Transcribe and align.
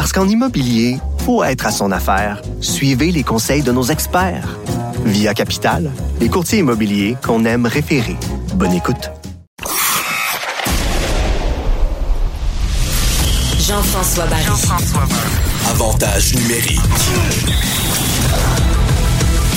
Parce 0.00 0.14
qu'en 0.14 0.26
immobilier, 0.26 0.96
faut 1.26 1.44
être 1.44 1.66
à 1.66 1.70
son 1.70 1.92
affaire. 1.92 2.40
Suivez 2.62 3.12
les 3.12 3.22
conseils 3.22 3.60
de 3.60 3.70
nos 3.70 3.82
experts. 3.82 4.56
Via 5.04 5.34
Capital, 5.34 5.90
les 6.20 6.30
courtiers 6.30 6.60
immobiliers 6.60 7.18
qu'on 7.22 7.44
aime 7.44 7.66
référer. 7.66 8.16
Bonne 8.54 8.72
écoute. 8.72 9.10
Jean-François 13.58 14.24
Barry. 14.24 14.46
Avantage 15.68 16.34
numérique. 16.34 16.80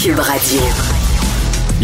Cube 0.01 0.19
Radio. 0.19 0.59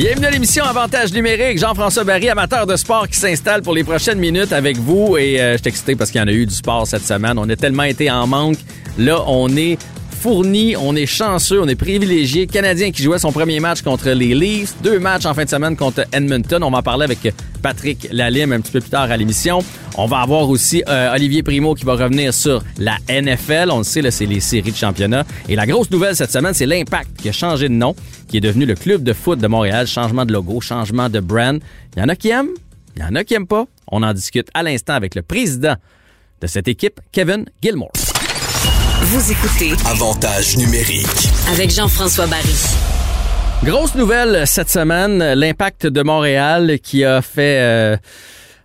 Bienvenue 0.02 0.27
à 0.27 0.31
l'émission 0.31 0.63
Avantage 0.63 1.12
numérique. 1.12 1.58
Jean-François 1.58 2.05
Barry, 2.05 2.30
amateur 2.30 2.66
de 2.66 2.77
sport 2.77 3.05
qui 3.09 3.20
s'installe 3.20 3.62
pour 3.62 3.73
les 3.73 3.84
prochaines 3.84 4.17
minutes 4.17 4.53
avec 4.53 4.77
vous. 4.77 5.17
Et 5.17 5.41
euh, 5.41 5.52
je 5.52 5.57
suis 5.57 5.67
excité 5.67 5.98
parce 5.98 6.09
qu'il 6.09 6.21
y 6.21 6.23
en 6.23 6.27
a 6.30 6.31
eu 6.31 6.45
du 6.45 6.55
sport 6.55 6.88
cette 6.88 7.05
semaine. 7.05 7.38
On 7.38 7.49
a 7.49 7.55
tellement 7.57 7.84
été 7.84 8.09
en 8.09 8.26
manque. 8.26 8.59
Là, 8.98 9.21
on 9.27 9.54
est 9.57 9.77
fourni, 10.19 10.75
on 10.75 10.95
est 10.97 11.05
chanceux, 11.05 11.61
on 11.61 11.67
est 11.67 11.75
privilégié. 11.75 12.45
Canadien 12.45 12.91
qui 12.91 13.01
jouait 13.01 13.20
son 13.20 13.31
premier 13.31 13.62
match 13.62 13.81
contre 13.81 14.09
les 14.09 14.35
Leafs, 14.35 14.76
deux 14.84 14.99
matchs 14.99 15.26
en 15.26 15.34
fin 15.34 15.45
de 15.45 15.49
semaine 15.49 15.77
contre 15.77 16.05
Edmonton. 16.11 16.61
On 16.61 16.71
va 16.71 16.79
en 16.79 16.84
parler 16.84 17.05
avec 17.05 17.34
Patrick 17.61 18.09
Lalime 18.11 18.51
un 18.51 18.59
petit 18.59 18.73
peu 18.73 18.81
plus 18.81 18.89
tard 18.89 19.09
à 19.09 19.15
l'émission. 19.15 19.59
On 19.98 20.07
va 20.07 20.17
avoir 20.20 20.49
aussi 20.49 20.84
euh, 20.89 21.15
Olivier 21.15 21.41
Primo 21.41 21.73
qui 21.73 21.85
va 21.85 21.93
revenir 21.93 22.34
sur 22.34 22.61
la 22.77 22.98
NFL. 23.09 23.70
On 23.71 23.77
le 23.77 23.84
sait, 23.85 24.11
c'est 24.11 24.26
les 24.26 24.41
séries 24.41 24.71
de 24.71 24.76
championnat. 24.76 25.23
Et 25.48 25.55
la 25.55 25.65
grosse 25.65 25.89
nouvelle 25.89 26.17
cette 26.17 26.31
semaine, 26.31 26.54
c'est 26.54 26.65
l'Impact 26.65 27.15
qui 27.17 27.29
a 27.29 27.33
changé 27.33 27.70
de 27.70 27.73
nom, 27.73 27.95
qui 28.27 28.37
est 28.37 28.41
devenu 28.41 28.65
le 28.65 28.76
Club 28.76 29.04
de 29.04 29.13
foot 29.13 29.39
de 29.39 29.48
Montréal. 29.48 29.87
Changement 29.87 30.26
de 30.26 30.33
logo, 30.33 30.59
changement 30.59 31.07
de 31.07 31.21
brand. 31.21 31.61
Il 31.95 32.01
y 32.01 32.04
en 32.04 32.09
a 32.09 32.15
qui 32.17 32.29
aiment, 32.29 32.51
il 32.98 33.04
y 33.04 33.05
en 33.05 33.15
a 33.15 33.23
qui 33.23 33.35
aiment 33.35 33.48
pas. 33.48 33.65
On 33.89 34.04
en 34.04 34.13
discute 34.13 34.49
à 34.54 34.63
l'instant 34.63 34.95
avec 34.95 35.15
le 35.15 35.21
président 35.21 35.76
de 36.41 36.48
cette 36.48 36.67
équipe, 36.67 36.99
Kevin 37.13 37.45
Gilmore. 37.63 37.91
Vous 39.01 39.31
écoutez 39.31 39.71
Avantage 39.89 40.57
numérique. 40.57 41.29
avec 41.51 41.69
Jean-François 41.71 42.27
Barry. 42.27 42.55
Grosse 43.63 43.95
nouvelle 43.95 44.43
cette 44.45 44.69
semaine, 44.69 45.19
l'impact 45.33 45.87
de 45.87 46.01
Montréal 46.01 46.77
qui 46.81 47.03
a 47.03 47.21
fait 47.21 47.59
euh, 47.59 47.97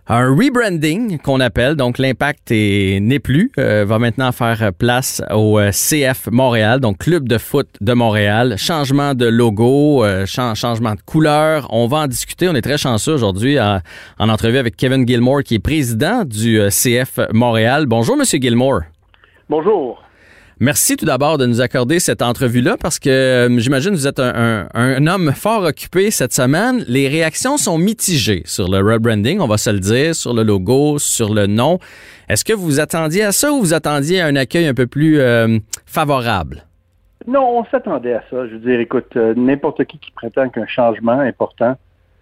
un 0.07 0.29
rebranding 0.35 1.17
qu'on 1.19 1.39
appelle. 1.39 1.75
Donc 1.75 1.97
l'impact 1.97 2.51
est- 2.51 2.99
n'est 3.01 3.19
plus, 3.19 3.51
euh, 3.59 3.85
va 3.87 3.97
maintenant 3.99 4.31
faire 4.31 4.71
place 4.77 5.21
au 5.33 5.59
euh, 5.59 5.71
CF 5.71 6.27
Montréal, 6.31 6.79
donc 6.79 6.97
Club 6.99 7.27
de 7.27 7.37
foot 7.37 7.67
de 7.81 7.93
Montréal. 7.93 8.55
Changement 8.57 9.13
de 9.13 9.25
logo, 9.25 10.03
euh, 10.03 10.25
chan- 10.25 10.55
changement 10.55 10.95
de 10.95 11.01
couleur. 11.05 11.67
On 11.71 11.87
va 11.87 11.97
en 11.99 12.07
discuter. 12.07 12.47
On 12.49 12.55
est 12.55 12.61
très 12.61 12.77
chanceux 12.77 13.13
aujourd'hui 13.13 13.59
en, 13.59 13.79
en 14.19 14.29
entrevue 14.29 14.57
avec 14.57 14.75
Kevin 14.77 15.07
Gilmore 15.07 15.43
qui 15.43 15.55
est 15.55 15.59
président 15.59 16.23
du 16.25 16.59
CF 16.69 17.19
Montréal. 17.33 17.85
Bonjour 17.85 18.15
Monsieur 18.17 18.39
Gilmore. 18.39 18.81
Bonjour. 19.49 20.01
Merci 20.59 20.95
tout 20.95 21.05
d'abord 21.05 21.37
de 21.37 21.45
nous 21.45 21.59
accorder 21.59 21.99
cette 21.99 22.21
entrevue-là 22.21 22.77
parce 22.81 22.97
que 22.97 23.09
euh, 23.09 23.59
j'imagine 23.59 23.91
que 23.91 23.97
vous 23.97 24.07
êtes 24.07 24.19
un 24.19 25.07
homme 25.07 25.33
fort 25.33 25.63
occupé 25.63 26.11
cette 26.11 26.33
semaine. 26.33 26.85
Les 26.87 27.09
réactions 27.09 27.57
sont 27.57 27.77
mitigées 27.77 28.43
sur 28.45 28.69
le 28.69 28.77
rebranding, 28.77 29.39
on 29.41 29.47
va 29.47 29.57
se 29.57 29.69
le 29.69 29.79
dire, 29.79 30.15
sur 30.15 30.33
le 30.33 30.43
logo, 30.43 30.97
sur 30.97 31.33
le 31.33 31.47
nom. 31.47 31.79
Est-ce 32.29 32.45
que 32.45 32.53
vous 32.53 32.79
attendiez 32.79 33.23
à 33.23 33.31
ça 33.31 33.51
ou 33.51 33.59
vous 33.59 33.73
attendiez 33.73 34.21
à 34.21 34.27
un 34.27 34.35
accueil 34.35 34.67
un 34.67 34.73
peu 34.73 34.87
plus 34.87 35.19
euh, 35.19 35.59
favorable? 35.85 36.63
Non, 37.27 37.59
on 37.59 37.65
s'attendait 37.65 38.13
à 38.13 38.23
ça. 38.29 38.47
Je 38.47 38.53
veux 38.53 38.59
dire, 38.59 38.79
écoute, 38.79 39.15
euh, 39.15 39.33
n'importe 39.35 39.83
qui 39.85 39.97
qui 39.97 40.11
prétend 40.11 40.49
qu'un 40.49 40.67
changement 40.67 41.19
important 41.19 41.75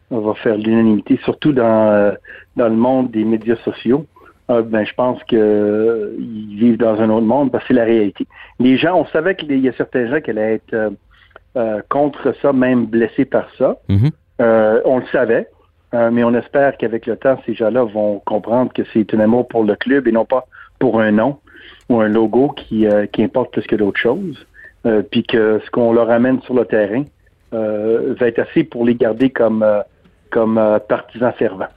va 0.09 0.33
faire 0.35 0.57
l'unanimité, 0.57 1.19
surtout 1.23 1.53
dans, 1.53 1.89
euh, 1.89 2.11
dans 2.55 2.67
le 2.67 2.75
monde 2.75 3.11
des 3.11 3.23
médias 3.23 3.57
sociaux, 3.63 4.05
euh, 4.49 4.61
ben, 4.61 4.85
je 4.85 4.93
pense 4.93 5.23
qu'ils 5.23 6.57
vivent 6.57 6.77
dans 6.77 6.99
un 6.99 7.09
autre 7.09 7.25
monde 7.25 7.51
parce 7.51 7.63
que 7.63 7.69
c'est 7.69 7.79
la 7.79 7.85
réalité. 7.85 8.27
Les 8.59 8.77
gens, 8.77 8.95
on 8.95 9.05
savait 9.05 9.35
qu'il 9.35 9.57
y 9.59 9.69
a 9.69 9.73
certains 9.73 10.07
gens 10.07 10.21
qui 10.21 10.31
allaient 10.31 10.55
être 10.55 10.73
euh, 10.73 10.89
euh, 11.55 11.81
contre 11.89 12.35
ça, 12.41 12.51
même 12.53 12.85
blessés 12.85 13.25
par 13.25 13.47
ça. 13.57 13.77
Mhm. 13.87 14.09
Euh, 14.41 14.81
on 14.85 14.97
le 14.97 15.05
savait, 15.11 15.47
euh, 15.93 16.09
mais 16.11 16.23
on 16.23 16.33
espère 16.33 16.77
qu'avec 16.77 17.05
le 17.05 17.15
temps, 17.15 17.39
ces 17.45 17.53
gens-là 17.53 17.83
vont 17.83 18.19
comprendre 18.25 18.73
que 18.73 18.81
c'est 18.91 19.13
un 19.13 19.19
amour 19.19 19.47
pour 19.47 19.63
le 19.63 19.75
club 19.75 20.07
et 20.07 20.11
non 20.11 20.25
pas 20.25 20.45
pour 20.79 20.99
un 20.99 21.11
nom 21.11 21.37
ou 21.89 22.01
un 22.01 22.07
logo 22.07 22.49
qui, 22.49 22.87
euh, 22.87 23.05
qui 23.05 23.23
importe 23.23 23.51
plus 23.53 23.65
que 23.67 23.75
d'autres 23.75 23.99
choses. 23.99 24.45
Euh, 24.85 25.01
puis 25.01 25.23
que 25.23 25.61
ce 25.63 25.71
qu'on 25.71 25.93
leur 25.93 26.09
amène 26.09 26.41
sur 26.41 26.53
le 26.53 26.65
terrain 26.65 27.05
euh, 27.53 28.15
va 28.19 28.27
être 28.27 28.39
assez 28.39 28.65
pour 28.65 28.83
les 28.83 28.95
garder 28.95 29.29
comme, 29.29 29.63
euh, 29.63 29.81
comme 30.29 30.57
euh, 30.57 30.77
partisans 30.79 31.31
fervents. 31.31 31.69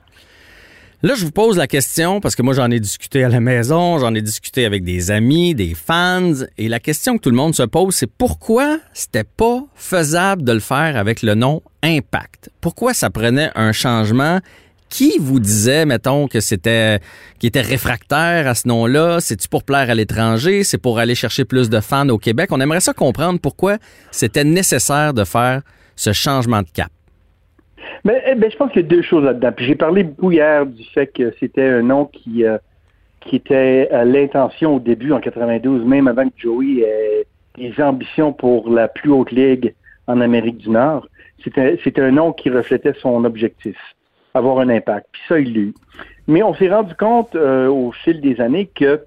Là, 1.02 1.14
je 1.14 1.26
vous 1.26 1.30
pose 1.30 1.58
la 1.58 1.66
question 1.66 2.20
parce 2.20 2.34
que 2.34 2.42
moi, 2.42 2.54
j'en 2.54 2.70
ai 2.70 2.80
discuté 2.80 3.22
à 3.22 3.28
la 3.28 3.38
maison, 3.38 3.98
j'en 3.98 4.14
ai 4.14 4.22
discuté 4.22 4.64
avec 4.64 4.82
des 4.82 5.10
amis, 5.10 5.54
des 5.54 5.74
fans, 5.74 6.32
et 6.56 6.68
la 6.68 6.80
question 6.80 7.18
que 7.18 7.22
tout 7.22 7.30
le 7.30 7.36
monde 7.36 7.54
se 7.54 7.64
pose, 7.64 7.94
c'est 7.94 8.10
pourquoi 8.10 8.78
c'était 8.94 9.24
pas 9.24 9.62
faisable 9.74 10.42
de 10.42 10.52
le 10.52 10.60
faire 10.60 10.96
avec 10.96 11.20
le 11.20 11.34
nom 11.34 11.62
Impact? 11.82 12.48
Pourquoi 12.62 12.94
ça 12.94 13.10
prenait 13.10 13.50
un 13.54 13.72
changement? 13.72 14.40
Qui 14.88 15.18
vous 15.20 15.38
disait, 15.38 15.84
mettons, 15.84 16.28
que 16.28 16.40
c'était, 16.40 17.00
qui 17.40 17.46
était 17.46 17.60
réfractaire 17.60 18.46
à 18.46 18.54
ce 18.54 18.66
nom-là? 18.66 19.20
C'est-tu 19.20 19.48
pour 19.48 19.64
plaire 19.64 19.90
à 19.90 19.94
l'étranger? 19.94 20.64
C'est 20.64 20.78
pour 20.78 20.98
aller 20.98 21.14
chercher 21.14 21.44
plus 21.44 21.68
de 21.68 21.80
fans 21.80 22.08
au 22.08 22.18
Québec? 22.18 22.48
On 22.52 22.60
aimerait 22.60 22.80
ça 22.80 22.94
comprendre 22.94 23.38
pourquoi 23.38 23.76
c'était 24.12 24.44
nécessaire 24.44 25.12
de 25.12 25.24
faire 25.24 25.60
ce 25.94 26.12
changement 26.12 26.62
de 26.62 26.68
cap. 26.72 26.90
Mais 28.04 28.22
eh 28.26 28.34
ben, 28.34 28.50
je 28.50 28.56
pense 28.56 28.70
qu'il 28.72 28.82
y 28.82 28.84
a 28.84 28.88
deux 28.88 29.02
choses 29.02 29.24
là-dedans. 29.24 29.52
Puis 29.52 29.66
j'ai 29.66 29.74
parlé 29.74 30.04
beaucoup 30.04 30.32
hier 30.32 30.66
du 30.66 30.84
fait 30.84 31.06
que 31.06 31.32
c'était 31.38 31.66
un 31.68 31.82
nom 31.82 32.06
qui, 32.06 32.44
euh, 32.44 32.58
qui 33.20 33.36
était 33.36 33.88
à 33.90 34.04
l'intention 34.04 34.76
au 34.76 34.80
début, 34.80 35.12
en 35.12 35.20
92, 35.20 35.84
même 35.84 36.08
avant 36.08 36.28
que 36.28 36.34
Joey 36.36 36.80
ait 36.80 37.26
des 37.56 37.74
ambitions 37.82 38.32
pour 38.32 38.70
la 38.70 38.88
plus 38.88 39.10
haute 39.10 39.30
ligue 39.30 39.74
en 40.06 40.20
Amérique 40.20 40.58
du 40.58 40.70
Nord. 40.70 41.08
C'était 41.42 41.78
c'était 41.82 42.02
un 42.02 42.12
nom 42.12 42.32
qui 42.32 42.50
reflétait 42.50 42.94
son 43.00 43.24
objectif, 43.24 43.76
avoir 44.34 44.58
un 44.58 44.68
impact. 44.68 45.06
Puis 45.12 45.22
ça, 45.28 45.38
il 45.38 45.54
l'a 45.54 45.60
eu. 45.60 45.74
Mais 46.28 46.42
on 46.42 46.54
s'est 46.54 46.68
rendu 46.68 46.94
compte 46.94 47.34
euh, 47.34 47.68
au 47.68 47.92
fil 47.92 48.20
des 48.20 48.40
années 48.40 48.68
que, 48.74 49.00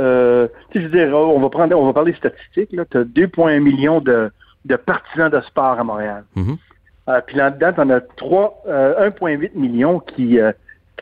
euh, 0.00 0.48
tu 0.70 0.78
sais, 0.78 0.84
je 0.84 0.88
veux 0.88 0.98
dire, 0.98 1.16
on 1.16 1.40
va 1.40 1.48
prendre, 1.48 1.76
on 1.76 1.86
va 1.86 1.92
parler 1.92 2.14
statistiques. 2.14 2.70
Tu 2.70 2.96
as 2.98 3.04
2,1 3.04 3.60
millions 3.60 4.00
de, 4.00 4.30
de 4.64 4.76
partisans 4.76 5.30
de 5.30 5.40
sport 5.40 5.78
à 5.78 5.84
Montréal. 5.84 6.24
Mhm. 6.36 6.56
Euh, 7.10 7.20
puis 7.26 7.36
là-dedans, 7.36 7.90
as 7.90 8.00
trois, 8.16 8.62
euh, 8.68 9.10
1,8 9.10 9.54
million 9.54 10.00
qui, 10.00 10.38
euh, 10.38 10.52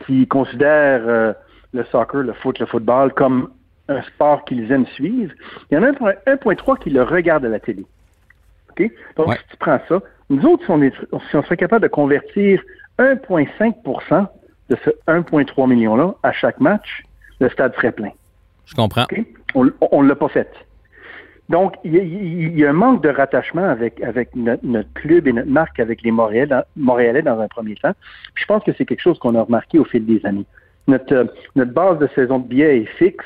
qui 0.05 0.27
considèrent 0.27 1.07
euh, 1.07 1.33
le 1.73 1.83
soccer, 1.85 2.23
le 2.23 2.33
foot, 2.33 2.57
le 2.59 2.65
football 2.65 3.13
comme 3.13 3.51
un 3.89 4.01
sport 4.03 4.43
qu'ils 4.45 4.71
aiment 4.71 4.87
suivre. 4.87 5.33
Il 5.69 5.75
y 5.75 5.77
en 5.77 5.83
a 5.83 5.91
1,3 5.91 6.79
qui 6.79 6.89
le 6.89 7.03
regardent 7.03 7.45
à 7.45 7.49
la 7.49 7.59
télé. 7.59 7.85
OK? 8.71 8.89
Donc, 9.17 9.27
Ouais. 9.27 9.37
si 9.37 9.43
tu 9.51 9.57
prends 9.57 9.79
ça, 9.87 9.99
nous 10.29 10.43
autres, 10.45 10.63
si 10.65 10.71
on, 10.71 10.81
est, 10.81 10.93
si 11.29 11.35
on 11.35 11.43
serait 11.43 11.57
capable 11.57 11.83
de 11.83 11.87
convertir 11.87 12.61
1,5% 12.97 14.27
de 14.69 14.77
ce 14.83 14.89
1,3 15.07 15.67
million-là 15.67 16.13
à 16.23 16.31
chaque 16.31 16.59
match, 16.59 17.03
le 17.39 17.49
stade 17.49 17.73
serait 17.75 17.91
plein. 17.91 18.11
Je 18.65 18.75
comprends. 18.75 19.05
On 19.55 20.03
ne 20.03 20.07
l'a 20.07 20.15
pas 20.15 20.29
fait. 20.29 20.49
Donc, 21.49 21.73
il 21.83 21.95
y, 21.95 22.59
y 22.59 22.65
a 22.65 22.69
un 22.69 22.73
manque 22.73 23.01
de 23.03 23.09
rattachement 23.09 23.63
avec, 23.67 24.01
avec 24.03 24.35
notre, 24.35 24.63
notre 24.65 24.93
club 24.93 25.27
et 25.27 25.33
notre 25.33 25.49
marque 25.49 25.79
avec 25.79 26.01
les 26.03 26.11
Montréalais 26.11 26.45
dans, 26.47 26.63
Montréalais 26.77 27.23
dans 27.23 27.39
un 27.39 27.47
premier 27.47 27.75
temps. 27.75 27.93
Puis 28.35 28.43
je 28.43 28.45
pense 28.45 28.63
que 28.63 28.71
c'est 28.77 28.85
quelque 28.85 29.01
chose 29.01 29.17
qu'on 29.19 29.33
a 29.35 29.41
remarqué 29.41 29.79
au 29.79 29.83
fil 29.85 30.05
des 30.05 30.23
années. 30.25 30.45
Notre, 30.87 31.13
euh, 31.13 31.25
notre 31.55 31.71
base 31.73 31.97
de 31.99 32.07
saison 32.15 32.37
de 32.39 32.47
billets 32.47 32.81
est 32.81 32.85
fixe. 32.97 33.25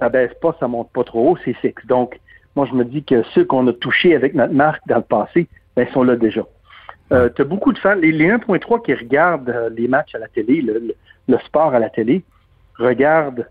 Ça 0.00 0.08
baisse 0.08 0.34
pas, 0.42 0.56
ça 0.58 0.66
monte 0.66 0.90
pas 0.92 1.04
trop 1.04 1.30
haut, 1.30 1.38
c'est 1.44 1.52
fixe. 1.54 1.86
Donc, 1.86 2.18
moi, 2.56 2.66
je 2.68 2.74
me 2.74 2.84
dis 2.84 3.04
que 3.04 3.22
ceux 3.34 3.44
qu'on 3.44 3.66
a 3.68 3.72
touchés 3.72 4.14
avec 4.16 4.34
notre 4.34 4.52
marque 4.52 4.82
dans 4.88 4.96
le 4.96 5.02
passé, 5.02 5.46
ben, 5.76 5.86
sont 5.92 6.02
là 6.02 6.16
déjà. 6.16 6.42
Euh, 7.12 7.28
tu 7.34 7.42
as 7.42 7.44
beaucoup 7.44 7.72
de 7.72 7.78
fans, 7.78 7.94
les, 7.94 8.10
les 8.12 8.28
1.3 8.30 8.82
qui 8.84 8.94
regardent 8.94 9.50
euh, 9.50 9.68
les 9.70 9.86
matchs 9.88 10.14
à 10.14 10.18
la 10.18 10.26
télé, 10.28 10.60
le- 10.62 10.94
le 11.28 11.38
sport 11.38 11.72
à 11.74 11.78
la 11.78 11.90
télé, 11.90 12.24
regardent 12.78 13.46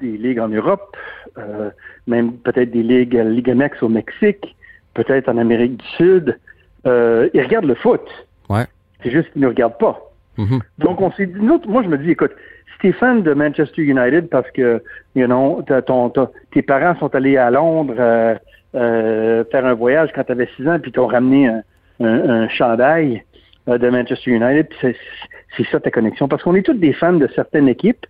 des 0.00 0.16
ligues 0.16 0.38
en 0.38 0.48
Europe, 0.48 0.96
euh, 1.38 1.70
même 2.06 2.32
peut-être 2.38 2.70
des 2.70 2.82
ligues, 2.82 3.14
Ligue 3.14 3.48
MX 3.54 3.82
au 3.82 3.88
Mexique, 3.88 4.56
peut-être 4.94 5.28
en 5.28 5.38
Amérique 5.38 5.78
du 5.78 5.86
Sud. 5.96 6.38
Euh, 6.86 7.28
ils 7.34 7.42
regardent 7.42 7.66
le 7.66 7.74
foot. 7.74 8.02
Ouais. 8.48 8.64
C'est 9.02 9.10
juste 9.10 9.32
qu'ils 9.32 9.42
ne 9.42 9.48
regardent 9.48 9.78
pas. 9.78 10.00
Mhm. 10.38 10.60
Donc, 10.78 11.00
on 11.00 11.10
s'est 11.12 11.26
dit, 11.26 11.38
moi, 11.40 11.82
je 11.82 11.88
me 11.88 11.98
dis, 11.98 12.10
écoute, 12.10 12.32
si 12.74 12.78
tu 12.80 12.88
es 12.88 12.92
fan 12.92 13.22
de 13.22 13.32
Manchester 13.32 13.82
United 13.82 14.28
parce 14.28 14.50
que, 14.50 14.82
you 15.14 15.26
know, 15.26 15.62
ton, 15.86 16.10
t'as- 16.10 16.30
tes 16.52 16.62
parents 16.62 16.94
sont 16.98 17.14
allés 17.14 17.36
à 17.38 17.50
Londres 17.50 17.94
euh, 17.98 18.34
euh, 18.74 19.44
faire 19.50 19.64
un 19.64 19.72
voyage 19.74 20.10
quand 20.14 20.24
tu 20.24 20.32
avais 20.32 20.48
6 20.56 20.68
ans, 20.68 20.78
puis 20.78 20.92
t'ont 20.92 21.06
ramené 21.06 21.48
un, 21.48 21.62
un, 22.00 22.28
un 22.42 22.48
chandail 22.48 23.24
euh, 23.68 23.78
de 23.78 23.88
Manchester 23.88 24.30
United, 24.32 24.66
c'est 24.82 25.64
ça 25.70 25.80
ta 25.80 25.90
connexion. 25.90 26.28
Parce 26.28 26.42
qu'on 26.42 26.54
est 26.54 26.62
tous 26.62 26.74
des 26.74 26.92
fans 26.92 27.14
de 27.14 27.26
certaines 27.34 27.68
équipes, 27.68 28.04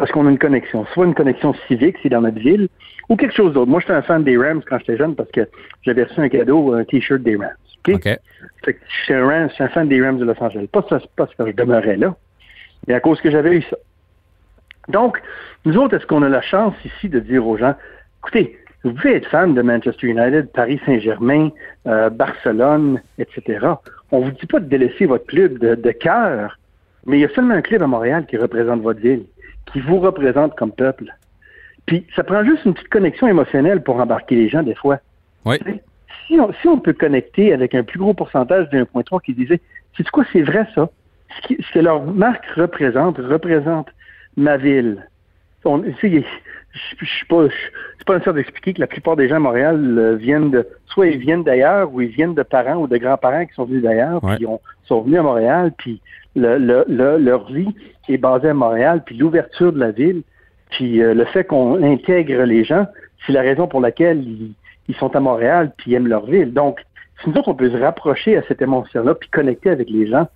parce 0.00 0.12
qu'on 0.12 0.26
a 0.26 0.30
une 0.30 0.38
connexion. 0.38 0.86
Soit 0.94 1.04
une 1.04 1.14
connexion 1.14 1.52
civique, 1.68 1.94
c'est 2.02 2.08
dans 2.08 2.22
notre 2.22 2.38
ville, 2.38 2.68
ou 3.10 3.16
quelque 3.16 3.34
chose 3.34 3.52
d'autre. 3.52 3.70
Moi, 3.70 3.80
j'étais 3.80 3.92
un 3.92 4.00
fan 4.00 4.24
des 4.24 4.38
Rams 4.38 4.62
quand 4.66 4.78
j'étais 4.78 4.96
jeune 4.96 5.14
parce 5.14 5.30
que 5.30 5.46
j'avais 5.82 6.04
reçu 6.04 6.18
un 6.20 6.30
cadeau, 6.30 6.72
un 6.72 6.84
T-shirt 6.84 7.20
des 7.20 7.36
Rams. 7.36 7.50
OK? 7.86 7.96
OK. 7.96 8.18
Fait 8.64 8.72
que 8.72 8.80
je 8.88 9.04
suis 9.04 9.12
un, 9.12 9.26
Rams- 9.26 9.50
je 9.50 9.54
suis 9.56 9.62
un 9.62 9.68
fan 9.68 9.88
des 9.88 10.02
Rams 10.02 10.18
de 10.18 10.24
Los 10.24 10.42
Angeles. 10.42 10.68
Pas, 10.72 10.86
parce 11.16 11.34
que 11.34 11.46
je 11.46 11.52
demeurais 11.52 11.98
là, 11.98 12.16
mais 12.88 12.94
à 12.94 13.00
cause 13.00 13.20
que 13.20 13.30
j'avais 13.30 13.58
eu 13.58 13.62
ça. 13.62 13.76
Donc, 14.88 15.20
nous 15.66 15.76
autres, 15.76 15.94
est-ce 15.96 16.06
qu'on 16.06 16.22
a 16.22 16.30
la 16.30 16.40
chance 16.40 16.74
ici 16.82 17.10
de 17.10 17.20
dire 17.20 17.46
aux 17.46 17.58
gens, 17.58 17.74
écoutez, 18.22 18.58
vous 18.84 18.94
pouvez 18.94 19.16
être 19.16 19.28
fan 19.28 19.52
de 19.52 19.60
Manchester 19.60 20.06
United, 20.06 20.50
Paris 20.52 20.80
Saint-Germain, 20.86 21.50
euh, 21.86 22.08
Barcelone, 22.08 23.02
etc. 23.18 23.66
On 24.12 24.20
vous 24.20 24.30
dit 24.30 24.46
pas 24.46 24.60
de 24.60 24.66
délaisser 24.66 25.04
votre 25.04 25.26
club 25.26 25.58
de, 25.58 25.74
de 25.74 25.90
cœur, 25.90 26.58
mais 27.04 27.18
il 27.18 27.20
y 27.20 27.26
a 27.26 27.28
seulement 27.34 27.52
un 27.52 27.60
club 27.60 27.82
à 27.82 27.86
Montréal 27.86 28.24
qui 28.26 28.38
représente 28.38 28.80
votre 28.80 29.00
ville, 29.00 29.24
qui 29.72 29.80
vous 29.80 30.00
représente 30.00 30.54
comme 30.56 30.72
peuple. 30.72 31.04
Puis, 31.86 32.06
ça 32.14 32.22
prend 32.24 32.44
juste 32.44 32.64
une 32.64 32.74
petite 32.74 32.88
connexion 32.88 33.26
émotionnelle 33.26 33.82
pour 33.82 33.96
embarquer 33.96 34.36
les 34.36 34.48
gens 34.48 34.62
des 34.62 34.74
fois 34.74 34.98
Oui. 35.44 35.56
si 36.26 36.38
on, 36.38 36.52
si 36.60 36.68
on 36.68 36.78
peut 36.78 36.92
connecter 36.92 37.52
avec 37.52 37.74
un 37.74 37.82
plus 37.82 37.98
gros 37.98 38.14
pourcentage 38.14 38.68
de 38.70 38.78
1.3 38.84 39.20
qui 39.22 39.34
disait, 39.34 39.60
c'est 39.96 40.08
quoi, 40.10 40.24
c'est 40.32 40.42
vrai 40.42 40.66
ça? 40.74 40.88
Ce, 41.42 41.46
qui- 41.46 41.62
ce 41.62 41.72
que 41.72 41.78
leur 41.80 42.04
marque 42.04 42.44
représente, 42.56 43.18
représente 43.18 43.88
ma 44.36 44.56
ville. 44.56 45.08
On, 45.64 45.80
tu 45.80 45.94
sais, 46.00 46.24
je 46.98 47.04
suis 47.04 47.26
pas, 47.26 47.46
je 47.48 47.54
suis 47.54 48.04
pas 48.06 48.14
nécessaire 48.14 48.34
d'expliquer 48.34 48.72
que 48.74 48.80
la 48.80 48.86
plupart 48.86 49.16
des 49.16 49.28
gens 49.28 49.36
à 49.36 49.40
Montréal 49.40 49.98
euh, 49.98 50.14
viennent 50.16 50.50
de, 50.50 50.66
soit 50.86 51.08
ils 51.08 51.18
viennent 51.18 51.42
d'ailleurs, 51.44 51.92
ou 51.92 52.00
ils 52.00 52.08
viennent 52.08 52.34
de 52.34 52.42
parents 52.42 52.76
ou 52.76 52.86
de 52.86 52.96
grands-parents 52.96 53.44
qui 53.46 53.54
sont 53.54 53.64
venus 53.64 53.82
d'ailleurs, 53.82 54.22
Ouais. 54.24 54.36
puis 54.36 54.46
ils 54.48 54.86
sont 54.86 55.02
venus 55.02 55.18
à 55.18 55.22
Montréal, 55.22 55.72
puis 55.76 56.00
le, 56.36 56.56
le- 56.58 56.84
le- 56.88 57.18
leur 57.18 57.50
vie 57.52 57.74
est 58.08 58.16
basée 58.18 58.48
à 58.48 58.54
Montréal, 58.54 59.02
puis 59.04 59.16
l'ouverture 59.16 59.72
de 59.72 59.78
la 59.80 59.90
ville, 59.90 60.22
puis 60.70 61.02
euh, 61.02 61.12
le 61.14 61.24
fait 61.26 61.44
qu'on 61.44 61.82
intègre 61.82 62.42
les 62.44 62.64
gens, 62.64 62.86
c'est 63.26 63.32
la 63.32 63.42
raison 63.42 63.66
pour 63.66 63.80
laquelle 63.80 64.22
ils, 64.22 64.52
ils 64.88 64.94
sont 64.94 65.14
à 65.14 65.20
Montréal 65.20 65.72
puis 65.76 65.90
ils 65.90 65.94
aiment 65.94 66.06
leur 66.08 66.24
ville. 66.26 66.52
Donc, 66.54 66.80
si 67.22 67.28
nous 67.28 67.36
autres, 67.36 67.48
on 67.48 67.54
peut 67.54 67.68
se 67.70 67.76
rapprocher 67.76 68.36
à 68.38 68.42
cette 68.48 68.62
émotion-là 68.62 69.14
puis 69.14 69.28
connecter 69.28 69.68
avec 69.70 69.90
les 69.90 70.06
gens, 70.06 70.26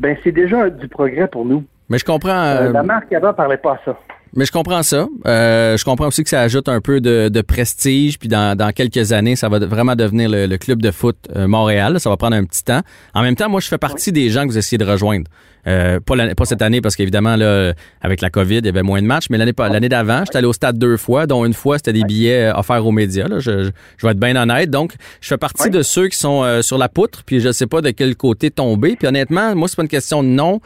ben 0.00 0.16
c'est 0.24 0.32
déjà 0.32 0.68
du 0.70 0.88
progrès 0.88 1.28
pour 1.28 1.44
nous. 1.44 1.62
Mais 1.88 1.98
je 1.98 2.04
comprends. 2.04 2.30
Euh, 2.42 2.72
la 2.72 2.82
marque 2.82 3.12
avant 3.12 3.32
parlait 3.32 3.58
pas 3.58 3.74
à 3.74 3.80
ça. 3.84 3.96
Mais 4.34 4.46
je 4.46 4.52
comprends 4.52 4.82
ça. 4.82 5.08
Euh, 5.26 5.76
je 5.76 5.84
comprends 5.84 6.06
aussi 6.06 6.22
que 6.22 6.30
ça 6.30 6.40
ajoute 6.40 6.68
un 6.68 6.80
peu 6.80 7.00
de, 7.00 7.28
de 7.28 7.40
prestige, 7.42 8.18
puis 8.18 8.28
dans, 8.28 8.56
dans 8.56 8.72
quelques 8.72 9.12
années, 9.12 9.36
ça 9.36 9.50
va 9.50 9.58
vraiment 9.58 9.94
devenir 9.94 10.30
le, 10.30 10.46
le 10.46 10.58
club 10.58 10.80
de 10.80 10.90
foot 10.90 11.16
euh, 11.36 11.46
Montréal. 11.46 12.00
Ça 12.00 12.08
va 12.08 12.16
prendre 12.16 12.36
un 12.36 12.44
petit 12.44 12.64
temps. 12.64 12.80
En 13.12 13.22
même 13.22 13.36
temps, 13.36 13.50
moi, 13.50 13.60
je 13.60 13.68
fais 13.68 13.78
partie 13.78 14.10
des 14.10 14.30
gens 14.30 14.44
que 14.44 14.48
vous 14.48 14.58
essayez 14.58 14.78
de 14.78 14.84
rejoindre. 14.84 15.30
Euh, 15.66 16.00
pas, 16.00 16.34
pas 16.34 16.44
cette 16.44 16.62
année, 16.62 16.80
parce 16.80 16.96
qu'évidemment, 16.96 17.36
là, 17.36 17.74
avec 18.00 18.20
la 18.20 18.30
COVID, 18.30 18.58
il 18.58 18.66
y 18.66 18.68
avait 18.68 18.82
moins 18.82 19.00
de 19.02 19.06
matchs, 19.06 19.26
mais 19.30 19.38
l'année 19.38 19.52
l'année 19.58 19.88
d'avant, 19.90 20.24
j'étais 20.24 20.38
allé 20.38 20.46
au 20.46 20.52
stade 20.52 20.78
deux 20.78 20.96
fois, 20.96 21.26
dont 21.26 21.44
une 21.44 21.54
fois, 21.54 21.76
c'était 21.76 21.92
des 21.92 22.04
billets 22.04 22.50
euh, 22.50 22.56
offerts 22.56 22.84
aux 22.86 22.90
médias. 22.90 23.28
Là. 23.28 23.38
Je, 23.38 23.64
je, 23.64 23.70
je 23.98 24.06
vais 24.06 24.12
être 24.12 24.18
bien 24.18 24.34
honnête. 24.34 24.70
Donc, 24.70 24.94
je 25.20 25.28
fais 25.28 25.38
partie 25.38 25.68
de 25.68 25.82
ceux 25.82 26.08
qui 26.08 26.16
sont 26.16 26.42
euh, 26.42 26.62
sur 26.62 26.78
la 26.78 26.88
poutre, 26.88 27.22
puis 27.24 27.40
je 27.40 27.52
sais 27.52 27.66
pas 27.66 27.82
de 27.82 27.90
quel 27.90 28.16
côté 28.16 28.50
tomber. 28.50 28.96
Puis 28.96 29.06
honnêtement, 29.06 29.54
moi, 29.54 29.68
c'est 29.68 29.76
pas 29.76 29.82
une 29.82 29.88
question 29.88 30.22
de 30.22 30.28
nom. 30.28 30.60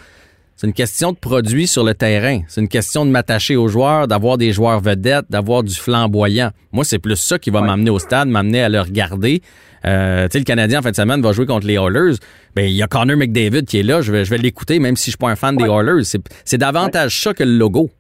C'est 0.57 0.67
une 0.67 0.73
question 0.73 1.13
de 1.13 1.17
produit 1.19 1.67
sur 1.67 1.85
le 1.85 1.93
terrain. 1.93 2.41
C'est 2.49 2.63
une 2.63 2.69
question 2.69 3.05
de 3.05 3.11
m'attacher 3.11 3.57
aux 3.57 3.69
joueurs, 3.69 4.09
d'avoir 4.09 4.39
des 4.39 4.53
joueurs 4.53 4.81
vedettes, 4.81 5.27
d'avoir 5.29 5.63
du 5.63 5.75
flamboyant. 5.75 6.51
Moi, 6.73 6.83
c'est 6.85 6.99
plus 6.99 7.17
ça 7.17 7.39
qui 7.39 7.51
va 7.51 7.61
m'amener 7.61 7.91
au 7.91 7.99
stade, 7.99 8.29
m'amener 8.29 8.63
à 8.63 8.71
le 8.71 8.81
regarder. 8.81 9.43
Euh, 9.85 10.25
tu 10.29 10.33
sais, 10.33 10.39
le 10.39 10.45
Canadien, 10.45 10.79
en 10.79 10.83
fin 10.83 10.91
de 10.93 10.97
semaine, 10.97 11.21
va 11.21 11.33
jouer 11.33 11.45
contre 11.45 11.67
les 11.67 11.75
Oilers. 11.75 12.15
Ben, 12.55 12.63
il 12.65 12.73
y 12.73 12.83
a 12.83 12.87
Connor 12.87 13.17
McDavid 13.19 13.65
qui 13.67 13.79
est 13.81 13.83
là. 13.83 14.01
Je 14.01 14.11
vais, 14.11 14.25
je 14.25 14.31
vais 14.31 14.39
l'écouter, 14.39 14.79
même 14.79 14.97
si 14.97 15.07
je 15.07 15.11
suis 15.11 15.19
pas 15.19 15.29
un 15.29 15.37
fan 15.37 15.57
des 15.57 15.65
Oilers. 15.67 16.05
C'est, 16.05 16.23
c'est 16.47 16.59
davantage 16.59 17.21
ça 17.23 17.35
que 17.35 17.45
le 17.45 17.53
logo. 17.59 17.91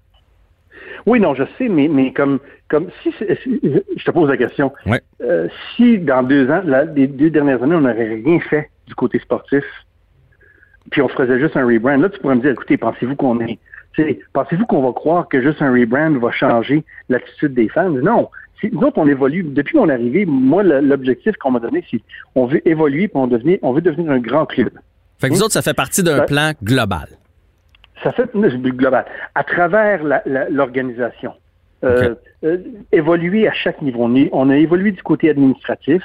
Oui, 1.04 1.20
non, 1.20 1.34
je 1.34 1.44
sais, 1.58 1.68
mais, 1.68 1.88
mais 1.88 2.12
comme, 2.12 2.40
comme 2.68 2.88
si, 3.02 3.12
je 3.20 4.04
te 4.04 4.10
pose 4.10 4.28
la 4.30 4.36
question. 4.38 4.72
Euh, 5.22 5.46
si 5.76 5.98
dans 5.98 6.22
deux 6.22 6.48
ans, 6.50 6.62
la- 6.64 6.84
les 6.86 7.06
deux 7.06 7.30
dernières 7.30 7.62
années, 7.62 7.76
on 7.76 7.82
n'aurait 7.82 8.14
rien 8.24 8.40
fait 8.40 8.70
du 8.88 8.94
côté 8.94 9.18
sportif, 9.20 9.62
puis 10.90 11.02
on 11.02 11.08
faisait 11.08 11.38
juste 11.40 11.56
un 11.56 11.66
rebrand, 11.66 11.96
là, 11.96 12.08
tu 12.08 12.18
pourrais 12.20 12.36
me 12.36 12.40
dire, 12.40 12.50
écoutez, 12.52 12.76
pensez-vous 12.76 13.16
qu'on 13.16 13.40
est, 13.40 13.58
pensez-vous 14.32 14.66
qu'on 14.66 14.82
va 14.82 14.92
croire 14.92 15.28
que 15.28 15.40
juste 15.42 15.62
un 15.62 15.72
rebrand 15.72 16.10
va 16.18 16.30
changer 16.32 16.84
l'attitude 17.08 17.54
des 17.54 17.68
fans? 17.68 17.90
Non. 17.90 18.28
Nous 18.72 18.80
autres, 18.82 18.96
on 18.98 19.06
évolue. 19.06 19.42
Depuis 19.42 19.76
mon 19.76 19.88
arrivée, 19.90 20.24
moi, 20.24 20.62
l'objectif 20.62 21.36
qu'on 21.36 21.50
m'a 21.50 21.60
donné, 21.60 21.84
c'est 21.90 22.00
on 22.34 22.46
veut 22.46 22.66
évoluer, 22.66 23.06
puis 23.08 23.16
on, 23.18 23.26
devenir, 23.26 23.58
on 23.62 23.72
veut 23.72 23.82
devenir 23.82 24.10
un 24.10 24.18
grand 24.18 24.46
club. 24.46 24.70
Fait 25.18 25.28
que 25.28 25.34
vous 25.34 25.42
autres, 25.42 25.52
ça 25.52 25.62
fait 25.62 25.74
partie 25.74 26.02
d'un 26.02 26.20
plan 26.24 26.52
global. 26.62 27.06
Ça 28.02 28.12
fait 28.12 28.30
global. 28.34 29.04
À 29.34 29.44
travers 29.44 30.00
l'organisation. 30.50 31.32
Euh, 31.84 32.14
euh, 32.44 32.58
évoluer 32.92 33.46
à 33.46 33.52
chaque 33.52 33.80
niveau. 33.82 34.00
On, 34.04 34.14
est- 34.16 34.30
on 34.32 34.48
a 34.50 34.56
évolué 34.56 34.92
du 34.92 35.02
côté 35.02 35.28
administratif. 35.30 36.02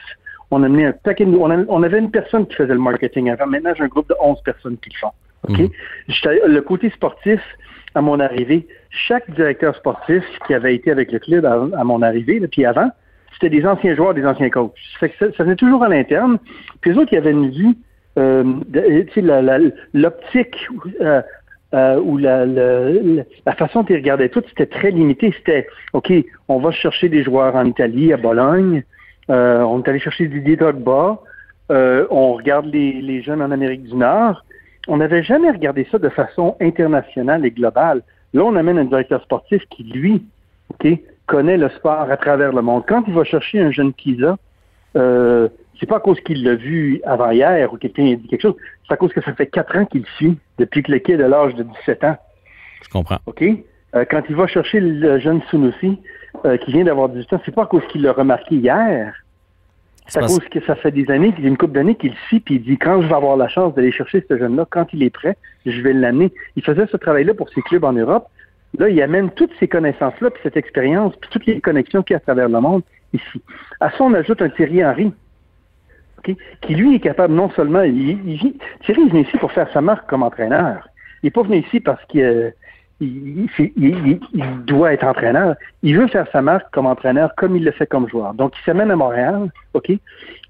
On 0.51 0.63
a 0.63 0.67
un 0.67 0.91
paquet 0.91 1.25
de, 1.25 1.35
on, 1.35 1.49
a- 1.49 1.65
on 1.69 1.81
avait 1.83 1.99
une 1.99 2.11
personne 2.11 2.45
qui 2.45 2.55
faisait 2.55 2.73
le 2.73 2.79
marketing 2.79 3.29
avant. 3.29 3.47
Maintenant, 3.47 3.71
j'ai 3.75 3.83
un 3.83 3.87
groupe 3.87 4.09
de 4.09 4.15
11 4.21 4.41
personnes 4.43 4.77
qui 4.77 4.89
le 4.93 4.97
font. 4.99 5.11
OK? 5.47 5.57
Mhm. 5.59 5.69
J'étais- 6.09 6.41
Le 6.47 6.61
côté 6.61 6.89
sportif, 6.91 7.39
à 7.95 8.01
mon 8.01 8.19
arrivée, 8.19 8.67
chaque 8.89 9.29
directeur 9.31 9.75
sportif 9.75 10.23
qui 10.45 10.53
avait 10.53 10.75
été 10.75 10.91
avec 10.91 11.11
le 11.11 11.19
club 11.19 11.45
à, 11.45 11.53
à 11.77 11.83
mon 11.83 12.01
arrivée, 12.01 12.39
là, 12.39 12.47
puis 12.51 12.65
avant, 12.65 12.89
c'était 13.33 13.49
des 13.49 13.65
anciens 13.65 13.95
joueurs, 13.95 14.13
des 14.13 14.25
anciens 14.25 14.49
coachs. 14.49 14.73
Ça, 14.99 15.07
ça, 15.19 15.25
ça 15.35 15.43
venait 15.43 15.55
toujours 15.55 15.83
à 15.83 15.89
l'interne. 15.89 16.37
Puis 16.81 16.91
les 16.91 16.97
autres, 16.97 17.11
ils 17.13 17.17
avaient 17.17 17.31
une 17.31 17.49
vue, 17.49 17.75
euh, 18.17 18.43
l'optique 19.93 20.67
euh, 21.01 21.21
euh, 21.73 21.99
ou 22.01 22.17
la, 22.17 22.45
la, 22.45 22.89
la- 22.89 23.23
la 23.45 23.53
façon 23.55 23.81
dont 23.81 23.87
ils 23.89 23.95
regardaient 23.95 24.29
tout, 24.29 24.43
c'était 24.49 24.65
très 24.65 24.91
limité. 24.91 25.33
C'était, 25.37 25.67
OK, 25.93 26.11
on 26.49 26.59
va 26.59 26.71
chercher 26.71 27.07
des 27.09 27.23
joueurs 27.23 27.55
en 27.55 27.65
Italie, 27.65 28.11
à 28.13 28.17
Bologne. 28.17 28.83
Euh, 29.31 29.61
on 29.61 29.81
est 29.81 29.89
allé 29.89 29.99
chercher 29.99 30.27
Didier 30.27 30.57
Drogba. 30.57 31.19
Euh, 31.71 32.05
on 32.09 32.33
regarde 32.33 32.65
les, 32.65 33.01
les 33.01 33.21
jeunes 33.23 33.41
en 33.41 33.51
Amérique 33.51 33.83
du 33.83 33.95
Nord. 33.95 34.43
On 34.87 34.97
n'avait 34.97 35.23
jamais 35.23 35.49
regardé 35.49 35.87
ça 35.91 35.97
de 35.97 36.09
façon 36.09 36.57
internationale 36.59 37.45
et 37.45 37.51
globale. 37.51 38.01
Là, 38.33 38.43
on 38.43 38.55
amène 38.55 38.77
un 38.77 38.85
directeur 38.85 39.21
sportif 39.23 39.63
qui, 39.69 39.83
lui, 39.83 40.23
OK, 40.69 40.87
connaît 41.27 41.57
le 41.57 41.69
sport 41.69 42.09
à 42.11 42.17
travers 42.17 42.51
le 42.51 42.61
monde. 42.61 42.83
Quand 42.87 43.03
il 43.07 43.13
va 43.13 43.23
chercher 43.23 43.61
un 43.61 43.71
jeune 43.71 43.93
Kisa, 43.93 44.37
euh, 44.95 45.47
c'est 45.79 45.85
pas 45.85 45.97
à 45.97 45.99
cause 45.99 46.19
qu'il 46.21 46.43
l'a 46.43 46.55
vu 46.55 47.01
avant 47.05 47.31
hier 47.31 47.71
ou 47.73 47.77
quelqu'un 47.77 48.11
a 48.11 48.15
dit 48.15 48.27
quelque 48.27 48.41
chose, 48.41 48.55
c'est 48.87 48.93
à 48.93 48.97
cause 48.97 49.13
que 49.13 49.21
ça 49.21 49.33
fait 49.33 49.47
quatre 49.47 49.75
ans 49.77 49.85
qu'il 49.85 50.05
suit, 50.17 50.37
depuis 50.57 50.83
que 50.83 50.91
le 50.91 50.99
kid 50.99 51.21
a 51.21 51.27
l'âge 51.27 51.55
de 51.55 51.63
17 51.63 52.03
ans. 52.03 52.17
Je 52.83 52.89
comprends. 52.89 53.19
OK? 53.25 53.43
Euh, 53.95 54.05
quand 54.09 54.21
il 54.29 54.35
va 54.35 54.47
chercher 54.47 54.79
le 54.79 55.19
jeune 55.19 55.41
Sunusi, 55.49 55.99
euh, 56.45 56.57
qui 56.57 56.71
vient 56.71 56.83
d'avoir 56.83 57.09
18 57.09 57.33
ans, 57.33 57.41
c'est 57.45 57.53
pas 57.55 57.63
à 57.63 57.65
cause 57.67 57.83
qu'il 57.91 58.01
l'a 58.01 58.13
remarqué 58.13 58.55
hier. 58.55 59.13
C'est 60.07 60.17
à 60.17 60.21
parce- 60.21 60.39
cause 60.39 60.49
que 60.49 60.59
ça 60.65 60.75
fait 60.75 60.91
des 60.91 61.09
années, 61.11 61.31
qu'il 61.33 61.45
a 61.45 61.47
une 61.47 61.57
couple 61.57 61.73
d'années 61.73 61.95
qu'il 61.95 62.13
suit, 62.27 62.39
puis 62.39 62.55
il 62.55 62.63
dit 62.63 62.77
quand 62.77 63.01
je 63.01 63.07
vais 63.07 63.13
avoir 63.15 63.37
la 63.37 63.47
chance 63.47 63.73
d'aller 63.75 63.91
chercher 63.91 64.25
ce 64.27 64.37
jeune-là, 64.37 64.65
quand 64.69 64.87
il 64.93 65.03
est 65.03 65.09
prêt, 65.09 65.37
je 65.65 65.79
vais 65.81 65.93
l'amener. 65.93 66.31
Il 66.55 66.63
faisait 66.63 66.87
ce 66.87 66.97
travail-là 66.97 67.33
pour 67.33 67.49
ses 67.49 67.61
clubs 67.61 67.83
en 67.83 67.93
Europe. 67.93 68.27
Là, 68.77 68.89
il 68.89 69.01
amène 69.01 69.29
toutes 69.31 69.51
ces 69.59 69.67
connaissances-là, 69.67 70.31
puis 70.31 70.39
cette 70.43 70.57
expérience, 70.57 71.13
puis 71.17 71.29
toutes 71.31 71.45
les 71.45 71.61
connexions 71.61 72.03
qu'il 72.03 72.13
y 72.13 72.15
a 72.15 72.17
à 72.17 72.21
travers 72.21 72.49
le 72.49 72.59
monde 72.59 72.81
ici. 73.13 73.41
À 73.79 73.89
ça, 73.91 73.97
on 74.03 74.13
ajoute 74.13 74.41
un 74.41 74.49
Thierry 74.49 74.83
Henry, 74.83 75.13
OK, 76.19 76.35
qui 76.61 76.75
lui 76.75 76.95
est 76.95 76.99
capable 76.99 77.33
non 77.33 77.49
seulement, 77.51 77.81
il, 77.83 78.09
il- 78.27 78.53
Thierry 78.85 79.01
est 79.03 79.09
venu 79.09 79.21
ici 79.23 79.37
pour 79.37 79.51
faire 79.51 79.69
sa 79.73 79.81
marque 79.81 80.09
comme 80.09 80.23
entraîneur. 80.23 80.87
Il 81.21 81.27
n'est 81.27 81.31
pas 81.31 81.43
venu 81.43 81.57
ici 81.57 81.79
parce 81.79 82.03
qu'il 82.05 82.21
euh, 82.21 82.49
il, 83.01 84.19
doit 84.65 84.93
être 84.93 85.03
entraîneur. 85.03 85.55
Il 85.83 85.97
veut 85.97 86.07
faire 86.07 86.27
sa 86.31 86.41
marque 86.41 86.71
comme 86.71 86.85
entraîneur 86.85 87.33
comme 87.35 87.55
il 87.55 87.63
le 87.63 87.71
fait 87.71 87.87
comme 87.87 88.07
joueur. 88.07 88.33
Donc, 88.33 88.53
il 88.57 88.63
s'amène 88.63 88.91
à 88.91 88.95
Montréal, 88.95 89.51
OK, 89.73 89.91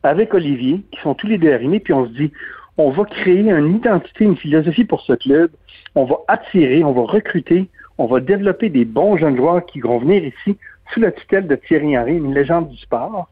avec 0.04 0.34
Olivier, 0.34 0.82
qui 0.92 1.00
sont 1.02 1.14
tous 1.14 1.28
les 1.28 1.38
deux 1.38 1.54
arrimés, 1.54 1.80
puis 1.80 1.94
on 1.94 2.06
se 2.06 2.12
dit, 2.12 2.32
on 2.78 2.90
va 2.90 3.06
créer 3.06 3.50
une 3.50 3.76
identité, 3.76 4.26
une 4.26 4.38
philosophie 4.38 4.86
pour 4.86 5.02
ce 5.02 5.14
club. 5.14 5.52
On 5.96 6.06
va 6.06 6.18
attirer, 6.28 6.84
on 6.84 6.92
va 6.92 7.02
recruter, 7.04 7.70
on 7.98 8.06
va 8.06 8.20
développer 8.20 8.70
des 8.70 8.86
bons 8.86 9.18
jeunes 9.18 9.38
joueurs 9.38 9.66
qui 9.66 9.80
vont 9.80 10.00
venir 10.00 10.24
ici 10.24 10.58
sous 10.94 11.00
la 11.00 11.12
tutelle 11.12 11.48
de 11.48 11.56
Thierry 11.56 11.98
Henry, 11.98 12.18
une 12.18 12.34
légende 12.34 12.70
du 12.70 12.78
sport. 12.78 13.30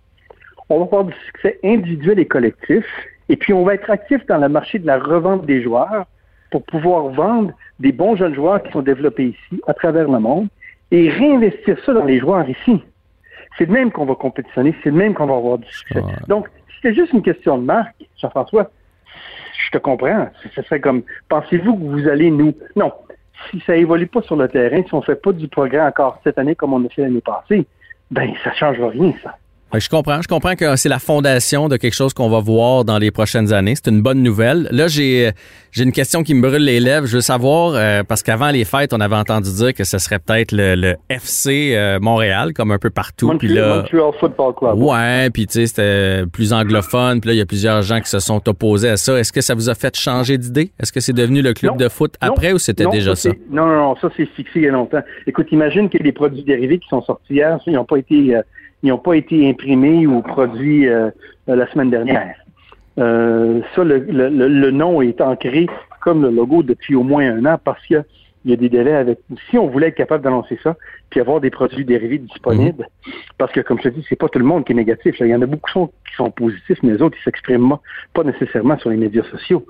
On 0.70 0.80
va 0.80 0.86
avoir 0.86 1.06
du 1.06 1.14
succès 1.26 1.60
individuel 1.64 2.20
et 2.20 2.26
collectif. 2.26 2.86
Et 3.28 3.36
puis, 3.36 3.54
on 3.54 3.64
va 3.64 3.74
être 3.74 3.90
actif 3.90 4.26
dans 4.28 4.38
le 4.38 4.50
marché 4.50 4.80
de 4.80 4.88
la 4.88 5.00
revente 5.00 5.46
des 5.46 5.62
joueurs 5.62 6.06
pour 6.52 6.64
pouvoir 6.64 7.08
vendre 7.10 7.52
des 7.80 7.92
bons 7.92 8.16
jeunes 8.16 8.36
joueurs 8.36 8.62
qui 8.64 8.72
sont 8.72 8.82
développés 8.82 9.28
ici, 9.28 9.62
à 9.68 9.74
travers 9.74 10.10
le 10.10 10.20
monde, 10.20 10.48
et 10.92 11.10
réinvestir 11.10 11.78
ça 11.86 11.94
dans 11.94 12.06
les 12.06 12.20
joueurs 12.20 12.50
ici. 12.50 12.82
C'est 13.58 13.66
de 13.66 13.72
même 13.72 13.92
qu'on 13.92 14.06
va 14.06 14.16
compétitionner, 14.16 14.76
c'est 14.84 14.92
de 14.92 14.96
même 14.96 15.14
qu'on 15.14 15.28
va 15.28 15.36
avoir 15.36 15.58
du 15.58 15.72
succès. 15.72 16.00
Ouais. 16.00 16.14
Donc, 16.28 16.48
si 16.70 16.76
c'était 16.76 16.96
juste 16.96 17.14
une 17.14 17.22
question 17.22 17.58
de 17.58 17.64
marque, 17.64 17.96
Jean-François, 18.18 18.72
je 19.66 19.72
te 19.72 19.78
comprends. 19.78 20.30
Ce 20.56 20.62
serait 20.62 20.80
comme, 20.80 21.04
pensez-vous 21.28 21.76
que 21.76 21.84
vous 21.84 22.08
allez 22.08 22.32
nous... 22.32 22.56
Non. 22.76 22.92
si 23.50 23.60
ça 23.66 23.76
évolue 23.76 24.08
pas 24.08 24.22
sur 24.22 24.36
le 24.36 24.48
terrain, 24.48 24.82
si 24.84 24.94
on 24.94 25.02
fait 25.02 25.22
pas 25.22 25.32
du 25.32 25.48
progrès 25.48 25.82
encore 25.82 26.20
cette 26.24 26.38
année 26.38 26.56
comme 26.56 26.74
on 26.74 26.86
a 26.86 26.90
fait 26.90 27.04
l'année 27.04 27.22
passée, 27.22 27.66
ben 28.12 28.34
ça 28.44 28.52
change 28.54 28.80
rien, 28.80 29.14
ça. 29.24 29.38
Je 29.78 29.88
comprends. 29.88 30.22
Je 30.22 30.28
comprends 30.28 30.56
que 30.56 30.76
c'est 30.78 30.90
la 30.90 30.98
fondation 30.98 31.68
de 31.70 31.78
quelque 31.78 31.94
chose 31.94 32.14
qu'on 32.16 32.30
va 32.30 32.40
voir 32.40 32.86
dans 32.86 32.98
les 32.98 33.12
prochaines 33.12 33.54
années. 33.54 33.76
C'est 33.76 33.92
une 33.92 34.02
bonne 34.02 34.24
nouvelle. 34.24 34.68
Là, 34.72 34.88
j'ai 34.88 35.32
j'ai 35.72 35.84
une 35.84 35.92
question 35.92 36.24
qui 36.24 36.34
me 36.34 36.42
brûle 36.42 36.64
les 36.64 36.80
lèvres. 36.80 37.06
Je 37.06 37.18
veux 37.18 37.22
savoir, 37.22 37.74
euh, 37.76 38.02
parce 38.04 38.24
qu'avant 38.24 38.50
les 38.50 38.66
fêtes, 38.66 38.92
on 38.94 39.00
avait 39.00 39.16
entendu 39.16 39.52
dire 39.54 39.76
que 39.76 39.84
ce 39.84 40.00
serait 40.00 40.18
peut-être 40.18 40.52
le, 40.52 40.74
le 40.74 40.96
FC 41.10 41.74
euh, 41.76 42.00
Montréal, 42.00 42.54
comme 42.54 42.72
un 42.72 42.80
peu 42.80 42.90
partout. 42.90 43.28
Montreal, 43.28 43.38
puis 43.40 43.56
là, 43.56 43.76
Montreal 43.82 44.12
Football 44.20 44.56
Club. 44.56 44.82
ouais, 44.82 45.30
puis 45.30 45.46
tu 45.46 45.54
sais, 45.54 45.68
c'était 45.68 46.26
plus 46.26 46.52
anglophone. 46.52 47.22
Puis 47.22 47.28
là, 47.28 47.34
il 47.36 47.38
y 47.38 47.42
a 47.42 47.46
plusieurs 47.46 47.84
gens 47.84 48.02
qui 48.02 48.10
se 48.10 48.20
sont 48.20 48.50
opposés 48.50 48.90
à 48.90 48.98
ça. 48.98 49.20
Est-ce 49.20 49.32
que 49.32 49.42
ça 49.42 49.54
vous 49.54 49.70
a 49.70 49.76
fait 49.76 49.96
changer 49.96 50.40
d'idée? 50.40 50.72
Est-ce 50.80 50.92
que 50.92 51.00
c'est 51.00 51.14
devenu 51.14 51.44
le 51.44 51.54
club 51.54 51.74
Non. 51.74 51.78
de 51.78 51.90
foot 51.90 52.16
Non. 52.24 52.30
après 52.30 52.54
ou 52.54 52.58
c'était 52.58 52.88
déjà 52.88 53.16
ça? 53.16 53.30
Non, 53.52 53.68
non, 53.68 53.76
non, 53.76 53.96
ça 54.02 54.10
c'est 54.18 54.26
fixé 54.26 54.54
il 54.56 54.64
y 54.64 54.68
a 54.68 54.72
longtemps. 54.72 55.02
Écoute, 55.28 55.48
imagine 55.52 55.90
que 55.90 56.00
les 56.00 56.12
produits 56.12 56.44
dérivés 56.44 56.80
qui 56.80 56.88
sont 56.90 57.04
sortis 57.04 57.36
hier, 57.36 57.58
ça, 57.64 57.64
ils 57.68 57.74
n'ont 57.74 57.86
pas 57.86 57.98
été 57.98 58.36
euh, 58.36 58.42
ils 58.84 58.90
n'ont 58.90 58.98
pas 58.98 59.14
été 59.16 59.50
imprimés 59.50 60.08
ou 60.08 60.22
produits 60.22 60.88
euh, 60.88 61.10
euh, 61.50 61.56
la 61.56 61.70
semaine 61.72 61.90
dernière. 61.90 62.36
Euh, 62.98 63.62
ça, 63.76 63.84
le, 63.84 64.00
le- 64.00 64.30
le- 64.30 64.48
le 64.48 64.72
nom 64.72 65.02
est 65.02 65.22
ancré 65.22 65.68
comme 66.02 66.22
le 66.24 66.30
logo 66.32 66.64
depuis 66.64 66.96
au 66.96 67.04
moins 67.04 67.30
un 67.30 67.46
an 67.46 67.58
parce 67.64 67.86
qu'il 67.86 68.04
y 68.46 68.54
a 68.54 68.56
des 68.56 68.70
délais 68.70 68.94
avec. 68.96 69.20
Si 69.50 69.58
on 69.58 69.68
voulait 69.68 69.88
être 69.88 69.96
capable 69.96 70.24
d'annoncer 70.24 70.58
ça, 70.64 70.76
puis 71.10 71.20
avoir 71.20 71.40
des 71.40 71.50
produits 71.50 71.86
dérivés 71.86 72.18
disponibles, 72.20 72.88
parce 73.38 73.52
que 73.52 73.62
comme 73.62 73.78
je 73.80 73.84
te 73.84 73.90
dis, 73.90 74.06
c'est 74.10 74.16
pas 74.18 74.28
tout 74.30 74.40
le 74.40 74.46
monde 74.46 74.66
qui 74.66 74.74
est 74.74 74.76
négatif. 74.76 75.16
Il 75.20 75.28
y 75.28 75.36
en 75.36 75.42
a 75.42 75.46
beaucoup 75.46 75.68
qui 75.68 75.74
sont, 75.74 75.88
qui 75.88 76.16
sont 76.16 76.32
positifs, 76.32 76.80
mais 76.84 76.94
les 76.94 77.02
autres, 77.02 77.18
ils 77.20 77.24
s'expriment 77.24 77.78
pas 78.14 78.24
nécessairement 78.24 78.78
sur 78.80 78.90
les 78.90 78.98
médias 78.98 79.24
sociaux. 79.32 79.66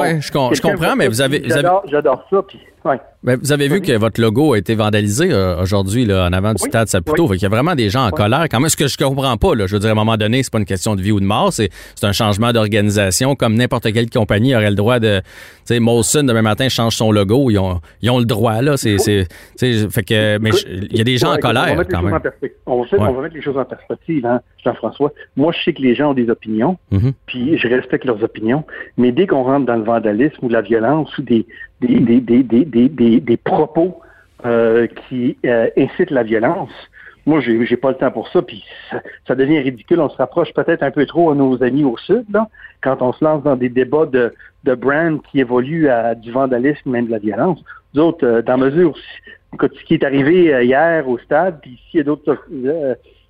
Ouais, 0.00 0.20
je 0.22 0.32
com- 0.32 0.48
je 0.54 0.60
quelqu'un 0.62 0.76
comprends, 0.78 0.96
mais 0.96 1.08
vous 1.08 1.20
avez- 1.20 1.42
j'adore 1.90 2.26
ça, 2.30 2.42
puis 2.42 2.58
ouais. 2.84 3.00
Ben, 3.24 3.38
vous 3.40 3.52
avez 3.52 3.68
vu 3.68 3.80
que 3.80 3.92
votre 3.96 4.20
logo 4.20 4.54
a 4.54 4.58
été 4.58 4.74
vandalisé 4.74 5.32
euh, 5.32 5.62
aujourd'hui 5.62 6.04
là, 6.04 6.26
en 6.26 6.32
avant 6.32 6.54
du 6.54 6.62
Oui, 6.62 6.68
stade 6.68 6.88
Saputo. 6.88 7.28
oui. 7.28 7.36
Qu'il 7.38 7.44
y 7.44 7.46
a 7.46 7.48
vraiment 7.50 7.76
des 7.76 7.88
gens 7.88 8.04
en 8.06 8.10
colère. 8.10 8.46
Quand 8.50 8.58
même, 8.58 8.68
ce 8.68 8.76
que 8.76 8.88
je 8.88 8.96
comprends 8.96 9.36
pas, 9.36 9.54
là, 9.54 9.66
je 9.68 9.74
veux 9.74 9.78
dire, 9.78 9.90
à 9.90 9.92
un 9.92 9.94
moment 9.94 10.16
donné, 10.16 10.42
c'est 10.42 10.52
pas 10.52 10.58
une 10.58 10.64
question 10.64 10.96
de 10.96 11.02
vie 11.02 11.12
ou 11.12 11.20
de 11.20 11.24
mort, 11.24 11.52
c'est 11.52 11.68
c'est 11.94 12.06
un 12.06 12.12
changement 12.12 12.52
d'organisation. 12.52 13.36
Comme 13.36 13.54
n'importe 13.54 13.92
quelle 13.92 14.10
compagnie 14.10 14.54
aurait 14.56 14.70
le 14.70 14.76
droit 14.76 14.98
de... 14.98 15.20
Tu 15.20 15.74
sais, 15.74 15.78
Molson, 15.80 16.24
demain 16.24 16.42
matin, 16.42 16.68
change 16.68 16.96
son 16.96 17.12
logo. 17.12 17.48
Ils 17.50 17.58
ont, 17.58 17.80
ils 18.00 18.10
ont 18.10 18.18
le 18.18 18.24
droit, 18.24 18.60
là. 18.60 18.76
C'est, 18.76 18.98
c'est, 18.98 19.28
tu 19.56 19.72
sais, 19.72 19.88
fait 19.88 20.02
que, 20.02 20.38
mais 20.38 20.50
il 20.90 20.96
y 20.96 21.00
a 21.00 21.04
des 21.04 21.16
gens 21.18 21.30
en 21.32 21.36
on 21.36 21.38
colère, 21.38 21.78
les 21.78 21.84
quand 21.84 22.02
même. 22.02 22.12
On 22.66 22.80
va, 22.82 22.88
faire- 22.88 23.00
Ouais. 23.00 23.06
on 23.08 23.12
va 23.12 23.22
mettre 23.22 23.34
les 23.36 23.42
choses 23.42 23.56
en 23.56 23.64
perspective, 23.64 24.26
hein, 24.26 24.40
Jean-François. 24.64 25.12
Moi, 25.36 25.52
je 25.56 25.62
sais 25.64 25.72
que 25.72 25.82
les 25.82 25.94
gens 25.94 26.10
ont 26.10 26.14
des 26.14 26.28
opinions, 26.28 26.76
Mhm. 26.90 27.12
puis 27.26 27.56
je 27.58 27.68
respecte 27.68 28.04
leurs 28.04 28.22
opinions, 28.24 28.64
mais 28.96 29.12
dès 29.12 29.26
qu'on 29.26 29.44
rentre 29.44 29.66
dans 29.66 29.76
le 29.76 29.84
vandalisme 29.84 30.38
ou 30.44 30.48
la 30.48 30.62
violence 30.62 31.16
ou 31.18 31.22
des, 31.22 31.46
des, 31.82 33.36
propos 33.36 34.00
euh, 34.44 34.86
qui 34.86 35.36
euh, 35.44 35.68
incitent 35.76 36.10
la 36.10 36.22
violence, 36.22 36.72
moi, 37.24 37.40
j'ai 37.40 37.64
j'ai 37.66 37.76
pas 37.76 37.90
le 37.90 37.96
temps 37.96 38.10
pour 38.10 38.28
ça, 38.28 38.42
puis 38.42 38.64
ça, 39.28 39.34
devient 39.34 39.60
ridicule. 39.60 40.00
On 40.00 40.08
se 40.08 40.16
rapproche 40.16 40.52
peut-être 40.54 40.82
un 40.82 40.90
peu 40.90 41.06
trop 41.06 41.30
à 41.30 41.34
nos 41.34 41.62
amis 41.62 41.84
au 41.84 41.96
Sud, 41.96 42.26
quand 42.82 43.00
on 43.00 43.12
se 43.12 43.24
lance 43.24 43.44
dans 43.44 43.54
des 43.54 43.68
débats 43.68 44.06
de, 44.06 44.34
de 44.64 44.74
brand 44.74 45.22
qui 45.30 45.38
évoluent 45.38 45.88
à 45.88 46.16
du 46.16 46.32
vandalisme, 46.32 46.90
même 46.90 47.06
de 47.06 47.12
la 47.12 47.18
violence. 47.18 47.62
Nous 47.94 48.02
autres, 48.02 48.26
euh, 48.26 48.42
dans 48.42 48.58
mesure, 48.58 48.94
ce 49.60 49.84
qui 49.84 49.94
est 49.94 50.04
arrivé 50.04 50.52
euh, 50.52 50.64
hier 50.64 51.08
au 51.08 51.18
stade, 51.18 51.60
puis 51.60 51.78
s'il 51.90 51.98
y 51.98 52.00
a 52.00 52.04
d'autres 52.04 52.38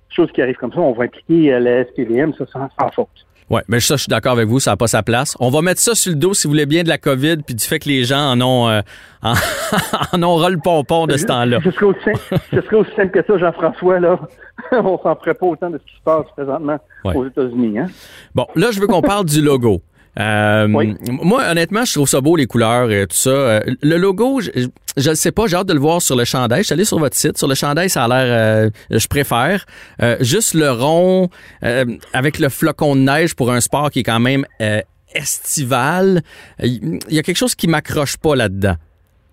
choses 0.09 0.31
qui 0.31 0.41
arrivent 0.41 0.57
comme 0.57 0.73
ça, 0.73 0.79
on 0.79 0.93
va 0.93 1.03
impliquer 1.03 1.59
la 1.59 1.83
SPVM, 1.85 2.33
ça 2.33 2.45
sans, 2.47 2.69
sans 2.79 2.89
faute. 2.91 3.27
Ouais, 3.49 3.61
mais 3.67 3.79
ça, 3.79 3.95
je 3.95 4.01
suis 4.03 4.09
d'accord 4.09 4.31
avec 4.33 4.47
vous, 4.47 4.59
ça 4.59 4.71
n'a 4.71 4.77
pas 4.77 4.87
sa 4.87 5.03
place. 5.03 5.35
On 5.39 5.49
va 5.49 5.61
mettre 5.61 5.79
ça 5.81 5.95
sur 5.95 6.11
le 6.11 6.17
dos, 6.17 6.33
si 6.33 6.47
vous 6.47 6.51
voulez 6.53 6.65
bien, 6.65 6.83
de 6.83 6.89
la 6.89 6.97
COVID, 6.97 7.37
puis 7.45 7.55
du 7.55 7.63
fait 7.63 7.79
que 7.79 7.89
les 7.89 8.03
gens 8.03 8.31
en 8.31 8.41
ont, 8.41 8.69
euh, 8.69 8.81
en, 9.21 9.33
en 10.13 10.23
ont 10.23 10.35
ras 10.35 10.49
le 10.49 10.59
pompon 10.63 11.07
de 11.07 11.17
ce 11.17 11.25
temps-là. 11.25 11.59
Ce 11.63 11.71
serait 11.71 11.85
aussi 11.85 11.99
simple, 12.05 12.19
ce 12.51 12.61
serait 12.61 12.75
aussi 12.77 12.91
simple 12.95 13.11
que 13.11 13.25
ça, 13.25 13.37
Jean-François, 13.37 13.99
là. 13.99 14.19
on 14.71 14.97
s'en 15.01 15.15
ferait 15.15 15.33
pas 15.33 15.45
autant 15.47 15.69
de 15.69 15.77
ce 15.77 15.83
qui 15.91 15.97
se 15.97 16.03
passe 16.03 16.25
présentement 16.35 16.77
Ouais. 17.05 17.15
aux 17.15 17.25
États-Unis, 17.27 17.79
hein? 17.79 17.87
Bon, 18.33 18.47
là, 18.55 18.71
je 18.71 18.79
veux 18.79 18.87
qu'on 18.87 19.01
parle 19.01 19.25
du 19.25 19.41
logo. 19.41 19.81
Euh, 20.19 20.67
Oui. 20.69 20.95
Moi, 21.09 21.43
honnêtement, 21.49 21.85
je 21.85 21.93
trouve 21.93 22.07
ça 22.07 22.21
beau, 22.21 22.35
les 22.35 22.45
couleurs 22.45 22.91
et 22.91 23.07
tout 23.07 23.15
ça. 23.15 23.29
Euh, 23.29 23.59
le 23.81 23.97
logo, 23.97 24.41
je 24.41 24.49
je 24.95 25.09
ne 25.09 25.15
sais 25.15 25.31
pas, 25.31 25.47
j'ai 25.47 25.55
hâte 25.55 25.65
de 25.67 25.73
le 25.73 25.79
voir 25.79 26.03
sur 26.03 26.15
le 26.15 26.23
chandail. 26.23 26.59
Je 26.59 26.65
suis 26.67 26.73
allé 26.73 26.85
sur 26.85 26.99
votre 26.99 27.15
site. 27.15 27.37
Sur 27.37 27.47
le 27.47 27.55
chandail, 27.55 27.89
ça 27.89 28.03
a 28.03 28.07
l'air... 28.07 28.25
euh, 28.27 28.69
je 28.91 29.07
préfère. 29.07 29.65
Euh, 30.03 30.17
juste 30.19 30.53
le 30.53 30.69
rond 30.71 31.29
euh, 31.63 31.85
avec 32.13 32.37
le 32.37 32.49
flocon 32.49 32.95
de 32.95 33.01
neige 33.01 33.33
pour 33.35 33.51
un 33.51 33.59
sport 33.59 33.89
qui 33.89 34.01
est 34.01 34.03
quand 34.03 34.19
même 34.19 34.45
euh, 34.61 34.81
estival. 35.15 36.21
Il 36.61 36.99
y 37.09 37.17
a 37.17 37.23
quelque 37.23 37.37
chose 37.37 37.55
qui 37.55 37.67
m'accroche 37.67 38.17
pas 38.17 38.35
là-dedans. 38.35 38.75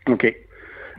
OK. 0.08 0.34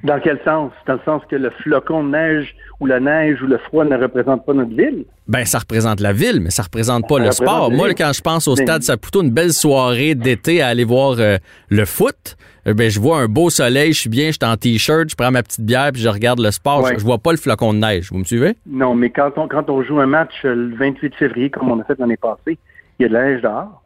Dans 0.04 0.20
quel 0.20 0.40
sens? 0.44 0.72
Dans 0.88 0.94
le 0.94 1.00
sens 1.06 1.22
que 1.30 1.36
le 1.36 1.52
flocon 1.62 2.04
de 2.04 2.10
neige 2.10 2.56
ou 2.80 2.88
la 2.88 3.00
neige 3.00 3.42
ou 3.42 3.46
le 3.46 3.58
froid 3.60 3.86
ne 3.86 3.96
représente 3.96 4.46
pas 4.46 4.54
notre 4.54 4.76
ville? 4.76 5.06
Ben, 5.28 5.46
ça 5.46 5.60
représente 5.60 6.00
la 6.00 6.12
ville, 6.12 6.42
mais 6.42 6.50
ça 6.50 6.64
représente 6.64 7.08
pas 7.08 7.16
Ça 7.16 7.24
le 7.24 7.30
représente 7.30 7.48
sport. 7.48 7.72
Moi, 7.72 7.94
quand 7.94 8.12
je 8.14 8.22
pense 8.22 8.48
au 8.48 8.56
stade 8.56 8.82
Saputo, 8.82 9.22
une 9.22 9.30
belle 9.30 9.54
soirée 9.54 10.16
d'été 10.16 10.62
à 10.62 10.68
aller 10.68 10.84
voir 10.84 11.16
euh, 11.20 11.38
le 11.70 11.86
foot, 11.86 12.36
euh, 12.68 12.74
ben, 12.74 12.90
je 12.90 13.00
vois 13.00 13.20
un 13.20 13.28
beau 13.28 13.50
soleil, 13.50 13.94
je 13.94 14.00
suis 14.02 14.10
bien, 14.10 14.28
je 14.28 14.38
suis 14.42 14.52
en 14.52 14.58
t-shirt, 14.58 15.10
je 15.10 15.16
prends 15.16 15.32
ma 15.32 15.44
petite 15.44 15.66
bière 15.66 15.92
puis 15.94 16.02
je 16.02 16.10
regarde 16.10 16.40
le 16.40 16.52
sport. 16.52 16.84
Ouais. 16.84 16.94
Je, 16.96 17.00
je 17.00 17.06
vois 17.06 17.20
pas 17.20 17.32
le 17.32 17.38
flocon 17.38 17.74
de 17.74 17.80
neige. 17.80 18.10
Vous 18.12 18.18
me 18.18 18.24
suivez? 18.24 18.56
Non, 18.66 18.96
mais 18.96 19.12
quand 19.12 19.32
on, 19.38 19.48
quand 19.48 19.70
on 19.70 19.84
joue 19.84 20.00
un 20.00 20.08
match 20.08 20.34
euh, 20.46 20.56
le 20.56 20.76
28 20.76 21.16
février, 21.16 21.50
comme 21.52 21.72
on 21.72 21.80
a 21.80 21.84
fait 21.84 22.00
l'année 22.00 22.18
passée, 22.18 22.58
il 23.00 23.04
y 23.04 23.06
a 23.06 23.08
de 23.10 23.14
la 23.14 23.26
neige 23.26 23.42
dehors. 23.42 23.84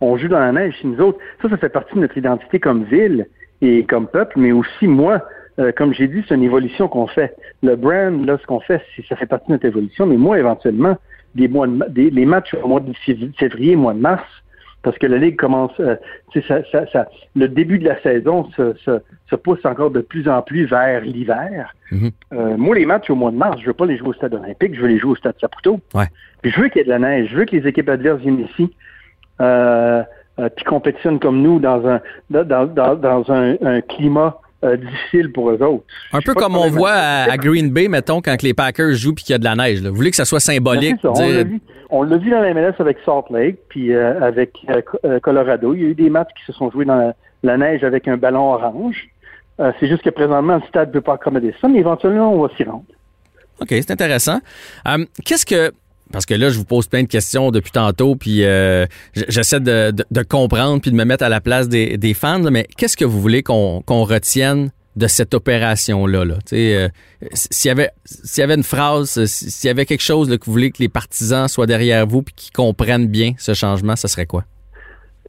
On 0.00 0.16
joue 0.16 0.28
dans 0.28 0.38
la 0.38 0.52
neige 0.52 0.74
chez 0.80 0.88
nous 0.88 1.00
autres. 1.00 1.18
Ça, 1.42 1.48
ça 1.48 1.56
fait 1.56 1.68
partie 1.68 1.94
de 1.94 2.00
notre 2.00 2.16
identité 2.16 2.60
comme 2.60 2.84
ville 2.84 3.26
et 3.62 3.84
comme 3.84 4.06
peuple, 4.06 4.38
mais 4.38 4.52
aussi 4.52 4.86
moi, 4.86 5.22
euh, 5.58 5.72
comme 5.72 5.92
j'ai 5.92 6.06
dit, 6.06 6.24
c'est 6.28 6.34
une 6.36 6.44
évolution 6.44 6.86
qu'on 6.88 7.06
fait. 7.08 7.34
Le 7.62 7.74
brand, 7.76 8.24
là, 8.24 8.38
ce 8.40 8.46
qu'on 8.46 8.60
fait, 8.60 8.80
ça 9.08 9.16
fait 9.16 9.26
partie 9.26 9.46
de 9.48 9.52
notre 9.52 9.66
évolution, 9.66 10.06
mais 10.06 10.16
moi, 10.16 10.38
éventuellement, 10.38 10.96
des 11.34 11.48
mois 11.48 11.66
de 11.66 11.84
des, 11.88 12.10
les 12.10 12.24
matchs 12.26 12.54
au 12.62 12.68
mois 12.68 12.80
de 12.80 12.92
fév- 12.92 13.36
février, 13.36 13.74
mois 13.76 13.92
de 13.94 13.98
mars, 13.98 14.22
parce 14.82 14.96
que 14.98 15.06
la 15.08 15.18
Ligue 15.18 15.34
commence, 15.36 15.72
euh, 15.80 15.96
tu 16.32 16.40
sais, 16.40 16.46
ça, 16.46 16.60
ça, 16.70 16.86
ça- 16.92 17.08
le 17.34 17.48
début 17.48 17.78
de 17.80 17.84
la 17.88 18.00
saison 18.00 18.48
se, 18.56 18.74
se, 18.84 19.00
se 19.28 19.34
pousse 19.36 19.64
encore 19.64 19.90
de 19.90 20.00
plus 20.00 20.28
en 20.28 20.40
plus 20.42 20.66
vers 20.66 21.00
l'hiver. 21.00 21.74
Euh, 22.32 22.56
moi, 22.56 22.76
les 22.76 22.86
matchs 22.86 23.10
au 23.10 23.16
mois 23.16 23.32
de 23.32 23.36
mars, 23.36 23.60
je 23.60 23.66
veux 23.66 23.72
pas 23.72 23.86
les 23.86 23.96
jouer 23.96 24.10
au 24.10 24.12
stade 24.14 24.34
olympique, 24.34 24.74
je 24.76 24.80
veux 24.80 24.86
les 24.88 24.98
jouer 24.98 25.10
au 25.12 25.16
stade 25.16 25.34
Saputo. 25.40 25.80
Ouais. 25.94 26.06
Puis 26.42 26.52
je 26.52 26.60
veux 26.60 26.68
qu'il 26.68 26.78
y 26.78 26.82
ait 26.82 26.84
de 26.84 26.90
la 26.90 27.00
neige, 27.00 27.28
je 27.32 27.36
veux 27.36 27.44
que 27.44 27.56
les 27.56 27.66
équipes 27.66 27.88
adverses 27.88 28.20
viennent 28.20 28.40
ici, 28.40 28.72
euh, 29.40 30.02
euh, 30.38 30.48
puis 30.54 30.64
compétitionnent 30.64 31.18
comme 31.20 31.40
nous 31.42 31.58
dans 31.58 31.86
un 31.86 32.00
dans, 32.30 32.44
dans, 32.66 32.94
dans 32.94 33.30
un, 33.32 33.56
un 33.62 33.80
climat 33.80 34.40
euh, 34.64 34.76
difficile 34.76 35.32
pour 35.32 35.50
eux 35.50 35.62
autres. 35.62 35.84
Un 36.12 36.20
peu 36.20 36.34
comme 36.34 36.56
on 36.56 36.68
voit 36.70 36.92
à, 36.92 37.30
à 37.32 37.36
Green 37.36 37.70
Bay, 37.70 37.88
mettons, 37.88 38.20
quand 38.20 38.42
les 38.42 38.54
Packers 38.54 38.94
jouent 38.94 39.14
puis 39.14 39.24
qu'il 39.24 39.32
y 39.34 39.36
a 39.36 39.38
de 39.38 39.44
la 39.44 39.54
neige. 39.54 39.82
là. 39.82 39.90
Vous 39.90 39.96
voulez 39.96 40.10
que 40.10 40.16
ça 40.16 40.24
soit 40.24 40.40
symbolique? 40.40 40.96
Ben, 41.02 41.14
ça, 41.14 41.22
on 41.22 41.26
dire- 41.26 41.36
l'a 41.36 41.44
vu. 41.44 41.60
On 41.90 42.02
l'a 42.02 42.16
vu 42.18 42.30
dans 42.30 42.40
la 42.40 42.52
MLS 42.52 42.74
avec 42.80 42.98
Salt 43.04 43.24
Lake, 43.30 43.56
puis 43.70 43.94
euh, 43.94 44.20
avec 44.20 44.52
euh, 44.68 44.82
Co- 44.82 44.98
Colorado. 45.22 45.72
Il 45.74 45.80
y 45.82 45.84
a 45.86 45.88
eu 45.88 45.94
des 45.94 46.10
matchs 46.10 46.28
qui 46.38 46.44
se 46.44 46.52
sont 46.52 46.70
joués 46.70 46.84
dans 46.84 46.96
la, 46.96 47.14
la 47.42 47.56
neige 47.56 47.82
avec 47.82 48.06
un 48.08 48.16
ballon 48.18 48.52
orange. 48.52 49.08
C'est 49.80 49.88
juste 49.88 50.02
que 50.02 50.10
présentement, 50.10 50.56
le 50.56 50.62
stade 50.68 50.88
ne 50.88 50.92
peut 50.92 51.00
pas 51.00 51.14
accommoder 51.14 51.52
ça, 51.60 51.66
mais 51.66 51.78
éventuellement, 51.80 52.32
on 52.32 52.42
va 52.46 52.54
s'y 52.56 52.62
rendre. 52.62 52.84
OK, 53.60 53.68
c'est 53.70 53.90
intéressant. 53.90 54.38
Qu'est-ce 55.24 55.44
que. 55.46 55.72
Parce 56.12 56.24
que 56.26 56.34
là, 56.34 56.48
je 56.50 56.58
vous 56.58 56.64
pose 56.64 56.86
plein 56.88 57.02
de 57.02 57.08
questions 57.08 57.50
depuis 57.50 57.70
tantôt, 57.72 58.16
puis 58.16 58.44
euh, 58.44 58.86
j'essaie 59.28 59.60
de, 59.60 59.90
de- 59.90 60.04
de 60.10 60.22
comprendre 60.22 60.80
puis 60.80 60.90
de 60.90 60.96
me 60.96 61.04
mettre 61.04 61.24
à 61.24 61.28
la 61.28 61.40
place 61.40 61.68
des, 61.68 61.98
des 61.98 62.14
fans, 62.14 62.38
là, 62.38 62.50
mais 62.50 62.66
qu'est-ce 62.76 62.96
que 62.96 63.04
vous 63.04 63.20
voulez 63.20 63.42
qu'on 63.42 63.82
qu'on 63.82 64.04
retienne 64.04 64.70
de 64.96 65.06
cette 65.06 65.34
opération-là? 65.34 66.24
Là? 66.24 66.34
Euh, 66.54 66.88
S'il 67.32 67.68
y, 67.68 67.72
avait- 67.72 67.90
y 68.36 68.40
avait 68.40 68.54
une 68.54 68.62
phrase, 68.64 69.18
euh, 69.18 69.26
s'il 69.26 69.68
y 69.68 69.70
avait 69.70 69.84
quelque 69.86 70.02
chose 70.02 70.28
là, 70.30 70.38
que 70.38 70.46
vous 70.46 70.52
voulez 70.52 70.70
que 70.70 70.78
les 70.82 70.88
partisans 70.88 71.46
soient 71.46 71.66
derrière 71.66 72.06
vous 72.06 72.22
puis 72.22 72.34
qu'ils 72.34 72.52
comprennent 72.52 73.06
bien 73.06 73.32
ce 73.38 73.52
changement, 73.54 73.94
ce 73.96 74.08
serait 74.08 74.26
quoi? 74.26 74.44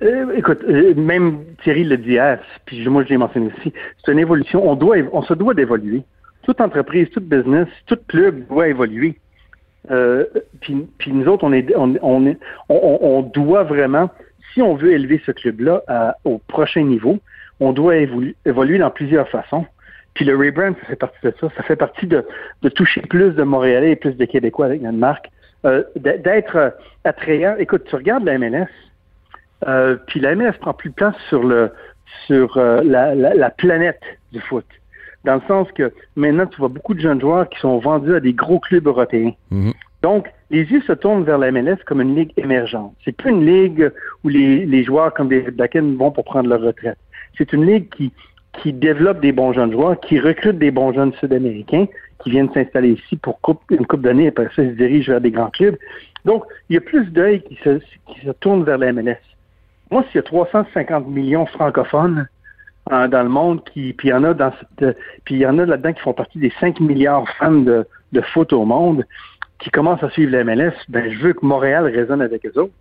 Euh, 0.02 0.34
écoute, 0.38 0.60
euh, 0.70 0.94
même 0.96 1.40
Thierry 1.62 1.84
le 1.84 1.98
dit 1.98 2.12
hier, 2.12 2.40
puis 2.66 2.88
moi 2.88 3.04
je 3.04 3.10
l'ai 3.10 3.18
mentionné 3.18 3.52
aussi, 3.60 3.74
c'est 4.06 4.12
une 4.14 4.20
évolution. 4.20 4.68
On 4.68 4.76
doit, 4.76 4.96
on 5.12 5.22
se 5.24 5.34
doit 5.34 5.54
d'évoluer. 5.54 6.04
Toute 6.44 6.62
entreprise, 6.62 7.08
tout 7.14 7.20
business, 7.20 7.68
tout 7.86 7.98
club 8.08 8.48
doit 8.48 8.70
évoluer. 8.70 9.20
Euh, 9.92 10.26
puis, 10.62 10.88
nous 11.12 11.28
autres, 11.28 11.44
on 11.44 11.54
est, 11.54 11.76
on, 11.76 12.26
est- 12.28 12.38
on, 12.70 13.22
doit 13.22 13.64
vraiment, 13.64 14.10
si 14.54 14.62
on 14.62 14.76
veut 14.76 14.92
élever 14.92 15.22
ce 15.26 15.32
club-là 15.32 16.16
au 16.26 16.38
prochain 16.38 16.84
niveau, 16.84 17.20
on 17.60 17.74
doit 17.74 17.96
évolu- 17.96 18.36
évoluer 18.46 18.78
dans 18.78 18.92
plusieurs 18.92 19.28
façons. 19.30 19.66
Puis 20.14 20.26
le 20.26 20.36
rebrand, 20.36 20.74
ça 20.82 20.88
fait 20.88 20.96
partie 20.96 21.20
de 21.24 21.34
ça. 21.40 21.48
Ça 21.56 21.64
fait 21.64 21.76
partie 21.76 22.08
de, 22.08 22.26
toucher 22.76 23.02
plus 23.02 23.32
de 23.32 23.44
Montréalais 23.44 23.92
et 23.92 23.96
plus 23.96 24.16
de 24.16 24.26
Québécois 24.26 24.66
avec 24.68 24.82
notre 24.82 24.98
marque. 24.98 25.30
Euh, 25.66 25.84
D'être 25.96 26.56
euh, 26.56 26.70
attrayant. 27.04 27.56
Écoute, 27.58 27.84
tu 27.90 27.96
regardes 27.96 28.24
la 28.26 28.38
MLS, 28.38 28.68
puis 30.08 30.20
la 30.20 30.36
MLS 30.36 30.54
prend 30.60 30.74
plus 30.74 30.90
de 30.90 30.96
place 30.96 31.16
sur 31.28 31.44
le 31.44 31.72
sur 32.26 32.58
la 32.58 33.50
planète 33.52 34.02
du 34.32 34.40
foot. 34.40 34.66
Dans 35.26 35.36
le 35.36 35.42
sens 35.48 35.68
que 35.74 35.92
maintenant, 36.16 36.46
tu 36.46 36.58
vois 36.58 36.70
beaucoup 36.70 36.94
de 36.94 37.00
jeunes 37.00 37.20
joueurs 37.20 37.50
qui 37.50 37.60
sont 37.60 37.80
vendus 37.80 38.16
à 38.16 38.20
des 38.20 38.34
gros 38.34 38.60
clubs 38.60 38.88
européens. 38.88 39.34
Mhm. 39.52 39.74
Donc, 40.02 40.28
les 40.50 40.64
yeux 40.64 40.82
se 40.82 40.94
tournent 40.94 41.26
vers 41.26 41.38
la 41.38 41.52
MLS 41.52 41.78
comme 41.86 42.02
une 42.02 42.16
ligue 42.16 42.32
émergente. 42.38 42.94
C'est 43.04 43.12
plus 43.12 43.32
une 43.32 43.46
ligue 43.46 43.92
où 44.24 44.30
les, 44.30 44.66
les 44.66 44.84
joueurs 44.84 45.14
comme 45.14 45.28
David 45.28 45.56
Beckham 45.56 45.96
vont 45.98 46.12
pour 46.12 46.24
prendre 46.24 46.48
leur 46.48 46.62
retraite. 46.62 46.98
C'est 47.38 47.52
une 47.54 47.66
ligue 47.66 47.90
qui 47.90 48.12
qui 48.64 48.74
développe 48.74 49.22
des 49.22 49.32
bons 49.32 49.54
jeunes 49.54 49.72
joueurs, 49.72 50.00
qui 50.00 50.20
recrute 50.20 50.58
des 50.58 50.72
bons 50.72 50.92
jeunes 50.92 51.14
sud-américains 51.14 51.86
qui 52.24 52.32
viennent 52.32 52.52
s'installer 52.52 52.92
ici 52.92 53.16
pour 53.16 53.40
une 53.70 53.86
coupe 53.86 54.02
d'années 54.02 54.26
et 54.26 54.28
après 54.30 54.50
ça, 54.56 54.64
ils 54.64 54.72
se 54.72 54.76
dirigent 54.76 55.12
vers 55.14 55.22
des 55.22 55.32
grands 55.32 55.50
clubs. 55.50 55.78
Donc, 56.26 56.44
il 56.70 56.74
y 56.74 56.78
a 56.78 56.82
plus 56.82 57.06
d'œil 57.06 57.42
qui 57.44 57.56
se, 57.64 57.80
qui 57.80 58.26
se 58.26 58.32
tournent 58.32 58.64
vers 58.64 58.78
la 58.78 58.92
MLS. 58.92 59.20
Moi, 59.90 60.04
s'il 60.08 60.16
y 60.16 60.20
a 60.20 60.24
350 60.24 61.08
millions 61.08 61.46
francophones 61.46 62.28
euh, 62.92 63.08
dans 63.08 63.24
le 63.24 63.30
monde, 63.30 63.64
qui, 63.66 63.94
puis 63.94 64.10
il 64.10 64.12
y 64.12 64.14
en 64.14 64.24
a 64.24 64.34
dans 64.34 64.52
cette, 64.52 64.98
puis 65.24 65.36
il 65.36 65.42
y 65.42 65.46
en 65.46 65.58
a 65.60 65.66
là-dedans 65.66 65.94
qui 65.94 66.02
font 66.02 66.14
partie 66.14 66.40
des 66.40 66.52
5 66.60 66.80
milliards 66.80 67.28
fans 67.38 67.52
de, 67.52 67.86
de 68.12 68.22
foot 68.22 68.54
au 68.54 68.66
monde, 68.66 69.06
qui 69.60 69.70
commencent 69.70 70.04
à 70.04 70.10
suivre 70.10 70.32
la 70.32 70.44
MLS, 70.44 70.74
ben 70.88 71.12
je 71.12 71.20
veux 71.20 71.34
que 71.34 71.46
Montréal 71.46 71.86
résonne 71.86 72.22
avec 72.22 72.46
eux 72.46 72.60
autres. 72.60 72.74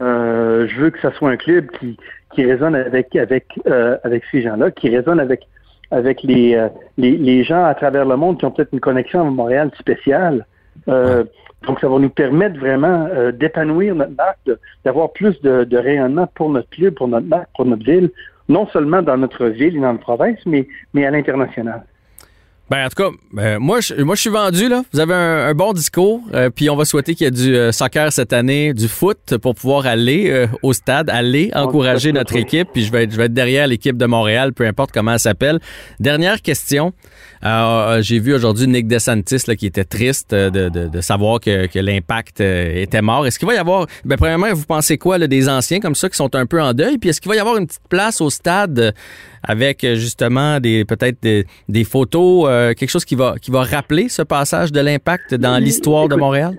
Euh, 0.00 0.66
je 0.66 0.80
veux 0.80 0.90
que 0.90 1.00
ça 1.00 1.12
soit 1.12 1.30
un 1.30 1.36
club 1.36 1.70
qui, 1.78 1.96
qui 2.34 2.44
résonne 2.44 2.74
avec 2.74 3.14
avec 3.16 3.46
euh, 3.66 3.98
avec 4.02 4.24
ces 4.30 4.42
gens-là, 4.42 4.70
qui 4.70 4.88
résonne 4.88 5.20
avec 5.20 5.46
avec 5.90 6.22
les, 6.22 6.54
euh, 6.54 6.68
les, 6.96 7.16
les 7.16 7.44
gens 7.44 7.64
à 7.64 7.74
travers 7.74 8.04
le 8.04 8.16
monde 8.16 8.38
qui 8.38 8.44
ont 8.44 8.50
peut-être 8.50 8.72
une 8.72 8.80
connexion 8.80 9.20
à 9.20 9.24
Montréal 9.24 9.70
spéciale. 9.78 10.46
Euh, 10.88 11.24
donc, 11.66 11.80
ça 11.80 11.88
va 11.88 11.98
nous 11.98 12.10
permettre 12.10 12.58
vraiment 12.58 13.08
euh, 13.12 13.32
d'épanouir 13.32 13.94
notre 13.94 14.14
marque, 14.16 14.50
d'avoir 14.84 15.12
plus 15.12 15.38
de, 15.42 15.64
de, 15.64 15.76
rayonnement 15.76 16.26
pour 16.34 16.48
notre 16.48 16.70
club, 16.70 16.94
pour 16.94 17.08
notre 17.08 17.26
marque, 17.26 17.48
pour 17.54 17.66
notre 17.66 17.84
ville, 17.84 18.10
non 18.50 18.66
seulement 18.66 19.00
dans 19.00 19.16
notre 19.16 19.46
ville 19.46 19.76
et 19.76 19.80
dans 19.80 19.92
notre 19.92 20.04
province, 20.04 20.40
mais, 20.44 20.66
mais 20.92 21.06
à 21.06 21.10
l'international. 21.10 21.84
Ben, 22.70 22.86
en 22.86 22.88
tout 22.88 23.02
cas, 23.02 23.10
ben, 23.32 23.58
moi, 23.58 23.80
je, 23.80 23.94
moi, 23.94 24.14
je 24.14 24.20
suis 24.20 24.30
vendu, 24.30 24.68
là. 24.68 24.84
Vous 24.92 25.00
avez 25.00 25.12
un, 25.12 25.48
un 25.48 25.54
bon 25.54 25.72
discours, 25.72 26.20
euh, 26.34 26.50
puis 26.50 26.70
on 26.70 26.76
va 26.76 26.84
souhaiter 26.84 27.16
qu'il 27.16 27.24
y 27.24 27.28
ait 27.28 27.32
du 27.32 27.56
euh, 27.56 27.72
soccer 27.72 28.12
cette 28.12 28.32
année, 28.32 28.72
du 28.74 28.86
foot, 28.86 29.36
pour 29.38 29.56
pouvoir 29.56 29.86
aller 29.86 30.30
euh, 30.30 30.46
au 30.62 30.72
stade, 30.72 31.10
aller 31.10 31.50
encourager 31.52 32.12
notre 32.12 32.36
équipe, 32.36 32.68
puis 32.72 32.84
je 32.84 32.92
vais 32.92 33.02
être, 33.02 33.10
je 33.10 33.16
vais 33.16 33.24
être 33.24 33.34
derrière 33.34 33.66
l'équipe 33.66 33.96
de 33.96 34.06
Montréal, 34.06 34.52
peu 34.52 34.64
importe 34.66 34.92
comment 34.92 35.14
elle 35.14 35.18
s'appelle. 35.18 35.58
Dernière 35.98 36.42
question. 36.42 36.92
J'ai 37.42 38.20
vu 38.20 38.34
aujourd'hui 38.34 38.68
Nick 38.68 38.86
DeSantis, 38.86 39.42
là, 39.48 39.56
qui 39.56 39.66
était 39.66 39.84
triste 39.84 40.32
de, 40.32 40.68
de, 40.68 40.86
de 40.86 41.00
savoir 41.00 41.40
que, 41.40 41.66
que 41.66 41.78
l'impact 41.80 42.40
était 42.40 43.02
mort. 43.02 43.26
Est-ce 43.26 43.38
qu'il 43.38 43.48
va 43.48 43.54
y 43.54 43.58
avoir, 43.58 43.86
ben, 44.04 44.16
premièrement, 44.16 44.52
vous 44.52 44.66
pensez 44.66 44.96
quoi, 44.96 45.18
là, 45.18 45.26
des 45.26 45.48
anciens 45.48 45.80
comme 45.80 45.96
ça 45.96 46.08
qui 46.08 46.16
sont 46.16 46.36
un 46.36 46.46
peu 46.46 46.62
en 46.62 46.72
deuil, 46.72 46.98
puis 46.98 47.10
est-ce 47.10 47.20
qu'il 47.20 47.30
va 47.30 47.36
y 47.36 47.40
avoir 47.40 47.56
une 47.56 47.66
petite 47.66 47.88
place 47.88 48.20
au 48.20 48.30
stade 48.30 48.94
avec 49.46 49.80
justement 49.82 50.60
des 50.60 50.84
peut-être 50.84 51.22
des, 51.22 51.46
des 51.68 51.84
photos 51.84 52.46
euh, 52.48 52.74
quelque 52.74 52.90
chose 52.90 53.04
qui 53.04 53.14
va, 53.14 53.34
qui 53.40 53.50
va 53.50 53.62
rappeler 53.62 54.08
ce 54.08 54.22
passage 54.22 54.72
de 54.72 54.80
l'impact 54.80 55.34
dans 55.34 55.58
l'histoire 55.58 56.08
de 56.08 56.16
Montréal? 56.16 56.54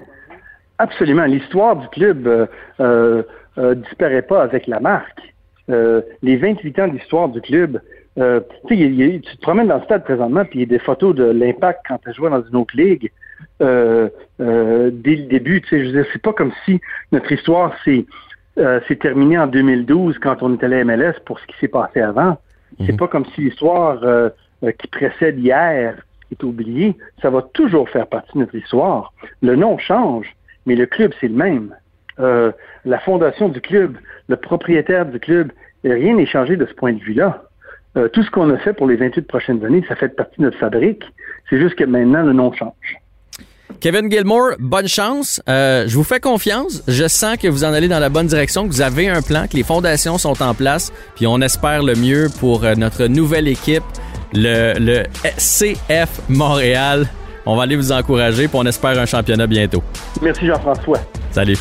Absolument. 0.78 1.26
L'histoire 1.26 1.76
du 1.76 1.88
club 1.90 2.28
euh, 2.28 3.24
euh, 3.58 3.76
disparaît 3.76 4.24
pas 4.24 4.42
avec 4.42 4.68
la 4.68 4.80
marque. 4.80 5.20
les 5.68 6.38
28 6.38 6.80
ans 6.80 6.88
d'histoire 6.88 7.30
du 7.30 7.40
club, 7.42 7.80
tu 8.18 8.22
te 8.76 9.42
promènes 9.42 9.68
dans 9.68 9.78
le 9.78 9.84
stade 9.84 10.04
présentement, 10.04 10.44
puis 10.44 10.60
il 10.60 10.62
y 10.62 10.66
a 10.66 10.78
des 10.78 10.84
photos 10.84 11.16
de 11.16 11.24
l'impact 11.24 11.82
quand 11.88 12.00
tu 12.04 12.10
as 12.10 12.14
joué 12.14 12.30
dans 12.30 12.44
une 12.44 12.56
autre 12.56 12.76
ligue. 12.76 13.12
dès 13.60 14.10
le 14.40 15.28
début, 15.30 15.62
tu 15.62 15.70
sais, 15.70 15.80
je 15.80 15.86
veux 15.86 16.02
dire, 16.02 16.06
c'est 16.12 16.22
pas 16.22 16.34
comme 16.34 16.52
si 16.66 16.82
notre 17.12 17.32
histoire 17.32 17.74
s'est 17.86 18.06
terminée 19.00 19.38
en 19.38 19.48
2012 19.48 20.18
quand 20.20 20.42
on 20.42 20.56
était 20.56 20.66
à 20.66 20.70
la 20.70 20.84
MLS 20.84 21.14
pour 21.26 21.40
ce 21.40 21.46
qui 21.46 21.56
s'est 21.62 21.70
passé 21.70 22.02
avant. 22.02 22.38
C'est 22.86 22.94
mhm. 22.94 22.98
pas 22.98 23.08
comme 23.08 23.26
si 23.36 23.42
l'histoire 23.42 24.00
euh, 24.04 24.30
qui 24.80 24.88
précède 24.88 25.40
hier 25.40 25.96
est 26.32 26.44
oublié, 26.44 26.98
ça 27.22 27.30
va 27.30 27.42
toujours 27.54 27.90
faire 27.90 28.08
partie 28.08 28.34
de 28.34 28.40
notre 28.40 28.56
histoire. 28.56 29.14
Le 29.42 29.56
nom 29.56 29.78
change, 29.78 30.34
mais 30.66 30.76
le 30.76 30.86
club, 30.86 31.12
c'est 31.20 31.28
le 31.28 31.36
même. 31.36 31.76
Euh, 32.20 32.52
la 32.86 33.00
fondation 33.00 33.50
du 33.50 33.62
club, 33.62 33.98
le 34.28 34.36
propriétaire 34.38 35.06
du 35.06 35.20
club, 35.20 35.52
rien 35.84 36.16
n'est 36.16 36.26
changé 36.26 36.56
de 36.56 36.66
ce 36.66 36.74
point 36.74 36.94
de 36.94 37.00
vue-là. 37.00 37.44
Euh, 37.98 38.08
tout 38.08 38.24
ce 38.24 38.32
qu'on 38.32 38.50
a 38.50 38.58
fait 38.58 38.74
pour 38.74 38.88
les 38.88 38.96
28 38.96 39.24
prochaines 39.24 39.66
années, 39.66 39.84
ça 39.88 39.96
fait 39.96 40.16
partie 40.16 40.40
de 40.40 40.46
notre 40.46 40.58
fabrique. 40.58 41.04
C'est 41.50 41.60
juste 41.60 41.76
que 41.76 41.84
maintenant, 41.84 42.24
le 42.24 42.34
nom 42.34 42.54
change. 42.54 43.01
Kevin 43.80 44.12
Gilmore, 44.12 44.52
bonne 44.60 44.88
chance. 44.88 45.42
Euh, 45.50 45.86
je 45.88 45.96
vous 45.96 46.04
fais 46.04 46.20
confiance. 46.20 46.84
Je 46.88 47.08
sens 47.08 47.38
que 47.38 47.48
vous 47.48 47.64
en 47.64 47.74
allez 47.74 47.88
dans 47.88 48.00
la 48.00 48.10
bonne 48.10 48.28
direction, 48.28 48.68
que 48.68 48.74
vous 48.74 48.82
avez 48.82 49.10
un 49.10 49.22
plan, 49.22 49.48
que 49.48 49.56
les 49.56 49.64
fondations 49.64 50.18
sont 50.18 50.42
en 50.42 50.54
place, 50.54 50.92
puis 51.16 51.26
on 51.28 51.40
espère 51.42 51.84
le 51.84 51.96
mieux 51.96 52.28
pour 52.40 52.64
euh, 52.64 52.76
notre 52.76 53.08
nouvelle 53.08 53.48
équipe 53.48 53.84
le, 54.34 54.74
le 54.80 55.04
CF 55.38 56.22
Montréal. 56.30 57.08
On 57.46 57.56
va 57.56 57.64
aller 57.64 57.76
vous 57.76 57.92
encourager, 57.92 58.48
puis 58.48 58.58
on 58.60 58.66
espère 58.66 59.00
un 59.00 59.06
championnat 59.06 59.48
bientôt. 59.48 59.84
Merci 60.22 60.46
Jean-François. 60.46 61.00
Salut. 61.32 61.58